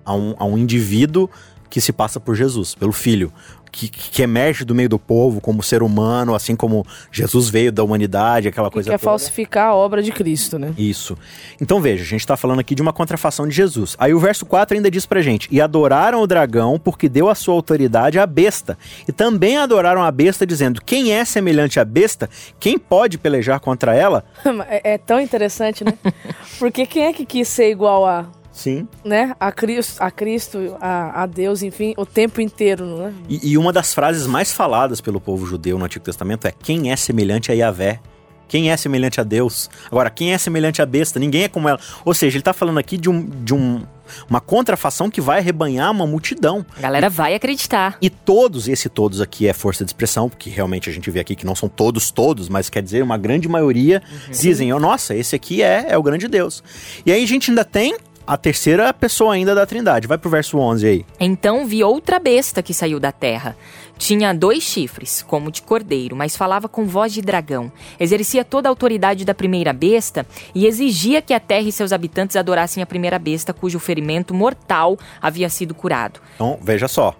a 0.06 0.14
um, 0.14 0.36
a 0.38 0.46
um 0.46 0.58
indivíduo 0.58 1.30
que 1.70 1.82
se 1.82 1.92
passa 1.92 2.20
por 2.20 2.36
Jesus, 2.36 2.74
pelo 2.76 2.94
Filho 2.94 3.32
que, 3.72 3.88
que 3.88 4.22
emerge 4.22 4.66
do 4.66 4.74
meio 4.74 4.90
do 4.90 5.00
povo 5.00 5.42
como 5.42 5.62
ser 5.62 5.84
humano, 5.84 6.34
assim 6.34 6.56
como 6.56 6.86
Jesus 7.12 7.50
veio 7.50 7.72
da 7.72 7.84
humanidade, 7.84 8.48
aquela 8.48 8.72
coisa 8.72 8.90
que 8.90 8.98
quer 8.98 9.04
falsificar 9.04 9.70
a 9.70 9.76
obra 9.76 10.02
de 10.02 10.12
Cristo, 10.12 10.58
né? 10.58 10.74
Isso. 10.78 11.18
Então 11.62 11.82
veja, 11.82 12.04
a 12.04 12.08
gente 12.08 12.22
está 12.22 12.38
falando 12.38 12.60
aqui 12.60 12.76
de 12.76 12.82
uma 12.82 12.94
contrafação 12.94 13.48
de 13.48 13.56
Jesus. 13.56 13.96
Aí 14.00 14.14
o 14.14 14.20
verso 14.20 14.46
4 14.46 14.76
ainda 14.76 14.90
diz 14.90 15.06
pra 15.06 15.22
gente: 15.22 15.48
E 15.52 15.62
adoraram 15.62 16.22
o 16.22 16.28
dragão 16.28 16.80
porque 16.80 17.10
deu 17.10 17.30
a 17.30 17.36
sua 17.36 17.54
autoridade 17.54 18.20
à 18.20 18.26
besta. 18.26 18.78
E 19.08 19.12
também 19.12 19.58
adoraram 19.58 20.04
a 20.04 20.12
besta, 20.12 20.46
dizendo: 20.46 20.82
Quem 20.82 21.14
é 21.14 21.24
semelhante 21.26 21.80
à 21.80 21.86
besta? 21.86 22.30
Quem 22.60 22.78
pode 22.78 23.18
pelejar 23.18 23.60
contra 23.60 23.96
ela? 23.96 24.24
é, 24.70 24.94
é 24.94 24.98
tão 24.98 25.20
interessante, 25.20 25.84
né? 25.84 25.94
porque 26.60 26.86
quem 26.86 27.06
é 27.06 27.14
que 27.14 27.26
quis 27.26 27.48
ser 27.48 27.70
igual 27.70 28.06
a 28.06 28.26
Sim. 28.58 28.88
Né? 29.06 29.36
A 29.40 29.52
Cristo, 29.52 30.02
a, 30.02 30.10
Cristo, 30.10 30.76
a, 30.82 31.22
a 31.22 31.26
Deus, 31.28 31.62
enfim, 31.62 31.94
o 31.96 32.08
tempo 32.08 32.42
inteiro, 32.42 32.86
né? 32.98 33.14
E, 33.30 33.52
e, 33.52 33.58
uma 33.58 33.72
das 33.72 33.94
frases 33.94 34.26
mais 34.26 34.52
faladas 34.52 35.00
pelo 35.00 35.22
povo 35.22 35.46
judeu 35.46 35.78
no 35.78 35.86
Antigo 35.86 36.04
Testamento 36.04 36.48
é: 36.48 36.52
quem 36.52 36.92
é 36.92 36.96
semelhante 36.96 37.52
a 37.52 37.54
Yahvé? 37.54 38.00
Quem 38.48 38.72
é 38.72 38.78
semelhante 38.78 39.20
a 39.20 39.24
Deus? 39.24 39.70
Agora, 39.92 40.10
quem 40.10 40.34
é 40.34 40.38
semelhante 40.38 40.82
à 40.82 40.86
besta? 40.86 41.20
Ninguém 41.20 41.44
é 41.44 41.50
como 41.50 41.68
ela. 41.68 41.80
Ou 42.06 42.14
seja, 42.14 42.38
ele 42.38 42.42
está 42.42 42.54
falando 42.54 42.78
aqui 42.78 42.98
de, 42.98 43.10
um, 43.10 43.26
de 43.26 43.54
um, 43.54 43.84
uma 44.30 44.40
contrafação 44.40 45.10
que 45.10 45.20
vai 45.20 45.40
arrebanhar 45.40 45.92
uma 45.92 46.08
multidão. 46.08 46.66
A 46.78 46.82
galera 46.82 47.10
vai 47.10 47.36
acreditar. 47.36 47.98
E 48.02 48.10
todos, 48.10 48.68
esse 48.68 48.88
todos 48.90 49.20
aqui 49.20 49.48
é 49.48 49.54
força 49.54 49.84
de 49.84 49.90
expressão, 49.90 50.30
porque 50.30 50.50
realmente 50.50 50.90
a 50.90 50.94
gente 50.94 51.12
vê 51.12 51.20
aqui 51.20 51.36
que 51.36 51.46
não 51.46 51.56
são 51.56 51.68
todos 51.68 52.10
todos, 52.10 52.48
mas 52.48 52.70
quer 52.70 52.82
dizer, 52.82 53.04
uma 53.04 53.18
grande 53.18 53.50
maioria 53.50 54.02
uhum. 54.10 54.32
dizem, 54.32 54.72
oh, 54.72 54.80
nossa, 54.80 55.14
esse 55.14 55.36
aqui 55.36 55.62
é, 55.62 55.88
é 55.90 55.98
o 55.98 56.04
grande 56.04 56.28
Deus. 56.28 56.64
E 57.06 57.12
aí 57.12 57.24
a 57.24 57.28
gente 57.28 57.52
ainda 57.52 57.66
tem 57.66 57.98
a 58.28 58.36
terceira 58.36 58.94
pessoa 58.94 59.34
ainda 59.34 59.56
da 59.56 59.66
Trindade. 59.66 60.06
Vai 60.06 60.18
pro 60.18 60.30
verso 60.30 60.58
11 60.58 60.86
aí. 60.86 61.06
Então 61.20 61.66
vi 61.66 61.84
outra 61.84 62.20
besta 62.20 62.62
que 62.62 62.74
saiu 62.74 63.00
da 63.00 63.12
terra. 63.12 63.56
Tinha 63.98 64.34
dois 64.34 64.62
chifres, 64.62 65.24
como 65.24 65.52
de 65.52 65.62
cordeiro, 65.62 66.16
mas 66.16 66.36
falava 66.36 66.68
com 66.68 66.86
voz 66.86 67.14
de 67.14 67.22
dragão. 67.22 67.72
Exercia 68.00 68.44
toda 68.44 68.68
a 68.68 68.72
autoridade 68.72 69.26
da 69.26 69.34
primeira 69.34 69.74
besta 69.74 70.26
e 70.54 70.68
exigia 70.68 71.22
que 71.22 71.34
a 71.34 71.40
terra 71.40 71.68
e 71.68 71.72
seus 71.72 71.92
habitantes 71.92 72.36
adorassem 72.36 72.84
a 72.84 72.86
primeira 72.86 73.18
besta, 73.18 73.54
cujo 73.54 73.80
ferimento 73.80 74.34
mortal 74.34 75.00
havia 75.22 75.50
sido 75.50 75.74
curado. 75.74 76.20
Então, 76.36 76.60
veja 76.62 76.88
só 76.88 77.16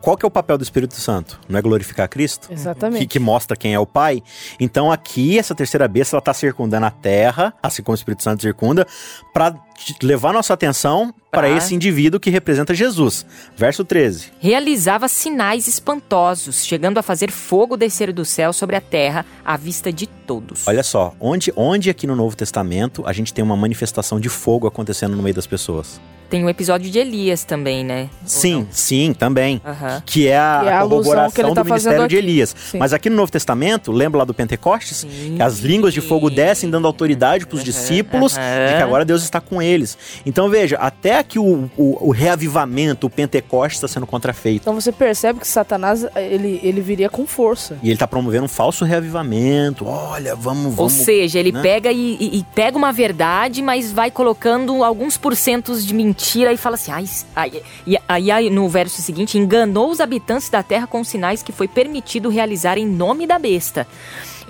qual 0.00 0.16
que 0.16 0.24
é 0.24 0.28
o 0.28 0.30
papel 0.30 0.56
do 0.56 0.62
Espírito 0.62 0.94
Santo? 0.94 1.40
Não 1.48 1.58
é 1.58 1.62
glorificar 1.62 2.08
Cristo? 2.08 2.48
Exatamente. 2.52 3.00
Que, 3.00 3.06
que 3.06 3.18
mostra 3.18 3.56
quem 3.56 3.74
é 3.74 3.78
o 3.78 3.86
Pai. 3.86 4.22
Então 4.58 4.90
aqui, 4.90 5.38
essa 5.38 5.54
terceira 5.54 5.88
besta, 5.88 6.16
ela 6.16 6.20
está 6.20 6.32
circundando 6.32 6.86
a 6.86 6.90
terra, 6.90 7.52
assim 7.62 7.82
como 7.82 7.94
o 7.94 7.98
Espírito 7.98 8.22
Santo 8.22 8.42
circunda, 8.42 8.86
para 9.32 9.54
levar 10.02 10.32
nossa 10.32 10.54
atenção 10.54 11.14
para 11.30 11.48
esse 11.48 11.74
indivíduo 11.74 12.18
que 12.18 12.30
representa 12.30 12.74
Jesus. 12.74 13.24
Verso 13.56 13.84
13. 13.84 14.32
Realizava 14.40 15.08
sinais 15.08 15.68
espantosos, 15.68 16.64
chegando 16.64 16.98
a 16.98 17.02
fazer 17.02 17.30
fogo 17.30 17.76
descer 17.76 18.12
do 18.12 18.24
céu 18.24 18.52
sobre 18.52 18.76
a 18.76 18.80
terra 18.80 19.24
à 19.44 19.56
vista 19.56 19.92
de 19.92 20.06
todos. 20.06 20.66
Olha 20.66 20.82
só, 20.82 21.14
onde, 21.20 21.52
onde 21.54 21.90
aqui 21.90 22.06
no 22.06 22.16
Novo 22.16 22.36
Testamento 22.36 23.02
a 23.06 23.12
gente 23.12 23.32
tem 23.32 23.44
uma 23.44 23.56
manifestação 23.56 24.18
de 24.18 24.28
fogo 24.28 24.66
acontecendo 24.66 25.16
no 25.16 25.22
meio 25.22 25.34
das 25.34 25.46
pessoas? 25.46 26.00
Tem 26.30 26.44
um 26.44 26.48
episódio 26.48 26.90
de 26.90 26.98
Elias 26.98 27.42
também, 27.42 27.82
né? 27.82 28.10
Sim, 28.26 28.66
sim, 28.70 29.14
também. 29.14 29.62
Uhum. 29.64 30.02
Que 30.04 30.28
é 30.28 30.36
a, 30.36 30.60
que 30.62 30.68
é 30.68 30.72
a 30.74 30.80
corroboração 30.82 31.54
tá 31.54 31.62
do 31.62 31.68
ministério 31.68 32.06
de 32.06 32.16
Elias. 32.16 32.54
Sim. 32.70 32.78
Mas 32.78 32.92
aqui 32.92 33.08
no 33.08 33.16
Novo 33.16 33.32
Testamento, 33.32 33.90
lembra 33.90 34.18
lá 34.18 34.24
do 34.26 34.34
Pentecostes? 34.34 34.98
Sim. 34.98 35.36
Que 35.36 35.42
as 35.42 35.60
línguas 35.60 35.94
de 35.94 36.02
fogo 36.02 36.28
descem 36.28 36.68
dando 36.68 36.86
autoridade 36.86 37.46
para 37.46 37.54
os 37.54 37.60
uhum. 37.60 37.64
discípulos 37.64 38.36
uhum. 38.36 38.42
de 38.42 38.76
que 38.76 38.82
agora 38.82 39.06
Deus 39.06 39.22
está 39.22 39.40
com 39.40 39.62
eles. 39.62 39.96
Então 40.26 40.50
veja, 40.50 40.76
até 40.76 41.18
aqui 41.18 41.38
o, 41.38 41.70
o, 41.78 42.08
o 42.08 42.10
reavivamento, 42.10 43.06
o 43.06 43.10
Pentecostes 43.10 43.78
está 43.78 43.88
sendo 43.88 44.06
contrafeito. 44.06 44.60
Então 44.60 44.74
você 44.74 44.92
percebe 44.92 45.40
que 45.40 45.48
Satanás, 45.48 46.06
ele, 46.14 46.60
ele 46.62 46.82
viria 46.82 47.08
com 47.08 47.26
força. 47.26 47.78
E 47.82 47.86
ele 47.86 47.94
está 47.94 48.06
promovendo 48.06 48.44
um 48.44 48.48
falso 48.48 48.84
reavivamento. 48.84 49.86
Olha, 49.86 50.34
vamos, 50.34 50.74
vamos. 50.74 50.78
Ou 50.78 50.90
seja, 50.90 51.38
ele 51.38 51.52
né? 51.52 51.62
pega 51.62 51.90
e, 51.90 52.18
e, 52.20 52.38
e, 52.38 52.44
pega 52.54 52.76
uma 52.76 52.92
verdade, 52.92 53.62
mas 53.62 53.90
vai 53.90 54.10
colocando 54.10 54.84
alguns 54.84 55.16
porcentos 55.16 55.86
de 55.86 55.94
mentira 55.94 56.17
mentira 56.18 56.52
e 56.52 56.56
fala 56.56 56.74
assim, 56.74 56.90
ai, 56.90 57.04
ai, 57.36 57.62
aí, 58.08 58.30
aí 58.30 58.50
no 58.50 58.68
verso 58.68 59.00
seguinte, 59.00 59.38
enganou 59.38 59.88
os 59.88 60.00
habitantes 60.00 60.48
da 60.48 60.62
terra 60.62 60.86
com 60.86 61.04
sinais 61.04 61.42
que 61.42 61.52
foi 61.52 61.68
permitido 61.68 62.28
realizar 62.28 62.76
em 62.76 62.86
nome 62.86 63.26
da 63.26 63.38
besta. 63.38 63.86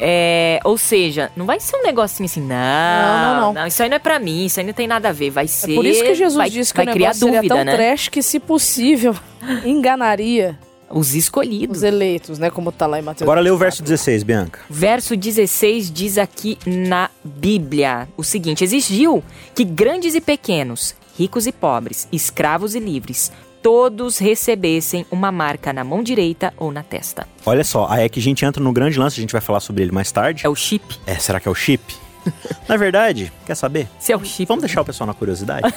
É, 0.01 0.61
ou 0.65 0.79
seja, 0.79 1.31
não 1.37 1.45
vai 1.45 1.61
ser 1.61 1.77
um 1.77 1.83
negocinho 1.83 2.25
assim, 2.25 2.41
não, 2.41 2.49
não, 2.49 3.41
não, 3.41 3.53
não. 3.53 3.67
isso 3.67 3.83
aí 3.83 3.89
não 3.89 3.97
é 3.97 3.99
pra 3.99 4.19
mim, 4.19 4.47
isso 4.47 4.61
aí 4.61 4.65
não 4.65 4.73
tem 4.73 4.87
nada 4.87 5.09
a 5.09 5.13
ver, 5.13 5.31
vai 5.31 5.49
ser... 5.49 5.73
É 5.73 5.75
por 5.75 5.85
isso 5.85 6.03
que 6.03 6.15
Jesus 6.15 6.37
vai, 6.37 6.49
disse 6.49 6.73
que 6.73 6.77
vai 6.77 6.95
o 6.95 6.97
negócio 6.97 7.27
criar 7.27 7.41
dúvida, 7.41 7.55
tão 7.55 7.65
né? 7.65 7.77
trash 7.77 8.09
que, 8.09 8.23
se 8.23 8.39
possível, 8.39 9.15
enganaria 9.67 10.59
os 10.91 11.15
escolhidos. 11.15 11.79
Os 11.79 11.83
eleitos, 11.83 12.39
né? 12.39 12.49
Como 12.49 12.73
tá 12.73 12.87
lá 12.87 12.99
em 12.99 13.03
Mateus. 13.03 13.23
Agora 13.23 13.41
lê 13.41 13.51
o 13.51 13.59
verso 13.59 13.83
16, 13.83 14.23
Bianca. 14.23 14.61
Verso 14.71 15.15
16 15.15 15.91
diz 15.91 16.17
aqui 16.17 16.57
na 16.65 17.11
Bíblia 17.23 18.09
o 18.17 18.25
seguinte: 18.25 18.65
exigiu 18.65 19.23
que 19.55 19.65
grandes 19.65 20.15
e 20.15 20.21
pequenos, 20.21 20.95
ricos 21.19 21.49
e 21.49 21.53
pobres, 21.53 22.07
escravos 22.13 22.77
e 22.77 22.79
livres, 22.79 23.33
todos 23.61 24.19
recebessem 24.19 25.05
uma 25.11 25.33
marca 25.33 25.73
na 25.73 25.83
mão 25.83 26.01
direita 26.01 26.55
ou 26.57 26.71
na 26.71 26.85
testa. 26.85 27.27
Olha 27.45 27.65
só, 27.65 27.89
aí 27.91 28.05
é 28.05 28.09
que 28.09 28.21
a 28.21 28.23
gente 28.23 28.45
entra 28.45 28.63
no 28.63 28.73
grande 28.73 28.99
lance, 28.99 29.19
a 29.19 29.21
gente 29.21 29.33
vai 29.33 29.41
falar 29.41 29.59
sobre 29.59 29.83
ele 29.83 29.91
mais 29.91 30.13
tarde. 30.13 30.47
É 30.47 30.49
o 30.49 30.55
chip. 30.55 30.97
É, 31.07 31.17
será 31.17 31.41
que 31.41 31.49
é 31.49 31.51
o 31.51 31.55
chip? 31.55 31.83
Na 32.69 32.77
verdade, 32.77 33.33
quer 33.47 33.55
saber? 33.55 33.89
Se 33.99 34.13
é 34.13 34.17
o 34.17 34.25
chip. 34.25 34.47
Vamos 34.47 34.63
deixar 34.63 34.83
o 34.83 34.85
pessoal 34.85 35.07
na 35.07 35.15
curiosidade? 35.15 35.73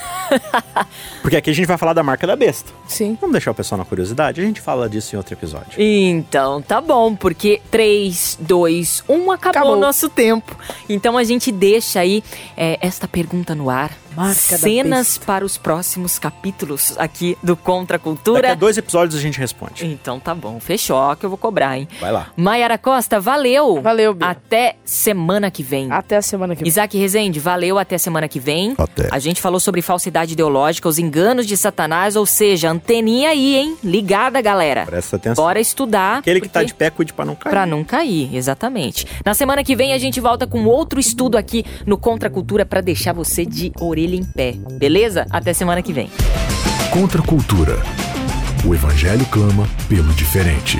Porque 1.22 1.38
aqui 1.38 1.50
a 1.50 1.54
gente 1.54 1.66
vai 1.66 1.78
falar 1.78 1.94
da 1.94 2.04
marca 2.04 2.28
da 2.28 2.36
besta. 2.36 2.72
Sim. 2.88 3.18
Vamos 3.20 3.32
deixar 3.32 3.52
o 3.52 3.56
pessoal 3.56 3.80
na 3.80 3.86
curiosidade? 3.86 4.42
A 4.42 4.44
gente 4.44 4.60
fala 4.62 4.90
disso 4.90 5.16
em 5.16 5.18
outro 5.18 5.34
episódio. 5.34 5.82
Então, 5.82 6.62
tá 6.62 6.82
bom, 6.82 7.16
porque 7.16 7.62
3, 7.72 8.38
2, 8.42 9.06
1 9.08 9.32
acabou, 9.32 9.50
acabou. 9.50 9.78
o 9.78 9.80
nosso 9.80 10.10
tempo. 10.10 10.56
Então 10.90 11.18
a 11.18 11.24
gente 11.24 11.52
deixa 11.52 12.02
aí 12.02 12.24
é, 12.58 12.78
esta 12.82 13.08
pergunta 13.08 13.56
no 13.56 13.70
ar 13.70 13.92
Marca 14.16 14.58
cenas 14.58 15.18
para 15.18 15.46
os 15.46 15.58
próximos 15.58 16.20
capítulos 16.20 16.94
aqui 16.98 17.38
do 17.42 17.56
Contra 17.56 17.98
Cultura. 17.98 18.42
Daqui 18.42 18.54
a 18.54 18.56
dois 18.56 18.78
episódios 18.78 19.16
a 19.16 19.22
gente 19.22 19.40
responde. 19.40 19.86
Então 19.86 20.20
tá 20.20 20.36
bom, 20.36 20.60
fechou, 20.60 21.16
que 21.16 21.26
eu 21.26 21.30
vou 21.30 21.38
cobrar, 21.38 21.78
hein? 21.78 21.88
Vai 22.00 22.12
lá. 22.12 22.28
Maiara 22.36 22.78
Costa, 22.78 23.20
valeu. 23.20 23.82
Valeu, 23.82 24.14
Bia. 24.14 24.30
Até 24.30 24.76
semana 24.84 25.50
que 25.50 25.64
vem. 25.64 25.92
Até 25.92 26.18
a 26.18 26.22
semana 26.22 26.56
que 26.56 26.64
vem. 26.64 26.68
Isaac 26.68 26.98
Rezende, 26.98 27.40
valeu, 27.40 27.78
até 27.78 27.98
semana 27.98 28.28
que 28.28 28.40
vem. 28.40 28.76
Até. 28.78 29.08
A 29.12 29.20
gente 29.20 29.42
falou 29.42 29.60
sobre 29.60 29.82
falsidade 29.82 30.34
ideológica, 30.34 30.88
os 30.90 31.00
enganos 31.00 31.46
de 31.46 31.56
Satanás, 31.56 32.16
ou 32.16 32.26
seja, 32.26 32.70
anteninha 32.70 33.30
aí, 33.30 33.56
hein? 33.56 33.78
Ligada, 33.84 34.42
galera. 34.42 34.86
Presta 34.86 35.16
atenção. 35.16 35.44
Bora 35.44 35.60
estudar. 35.60 36.20
Aquele 36.20 36.42
que 36.42 36.50
tá 36.50 36.64
de 36.64 36.74
pé, 36.74 36.90
cuide 36.90 37.14
pra 37.14 37.24
não 37.24 37.36
cair. 37.36 37.52
Pra 37.52 37.66
não 37.66 37.84
cair, 37.84 38.36
exatamente. 38.36 39.06
Na 39.26 39.34
semana 39.34 39.64
que 39.64 39.76
vem 39.76 39.94
a 39.94 39.98
gente 39.98 40.20
volta 40.20 40.46
com 40.46 40.66
outro 40.66 41.00
estudo 41.00 41.38
aqui 41.38 41.64
no 41.86 41.98
Contra 41.98 42.30
Cultura 42.30 42.66
para 42.66 42.82
deixar 42.82 43.14
você 43.14 43.46
de 43.46 43.72
orelha 44.02 44.16
em 44.16 44.24
pé. 44.24 44.56
Beleza? 44.74 45.26
Até 45.30 45.54
semana 45.54 45.82
que 45.82 45.94
vem. 45.94 46.10
Contra 46.92 47.22
a 47.22 47.26
cultura. 47.26 47.78
O 48.66 48.74
evangelho 48.74 49.26
clama 49.26 49.68
pelo 49.88 50.12
diferente. 50.14 50.78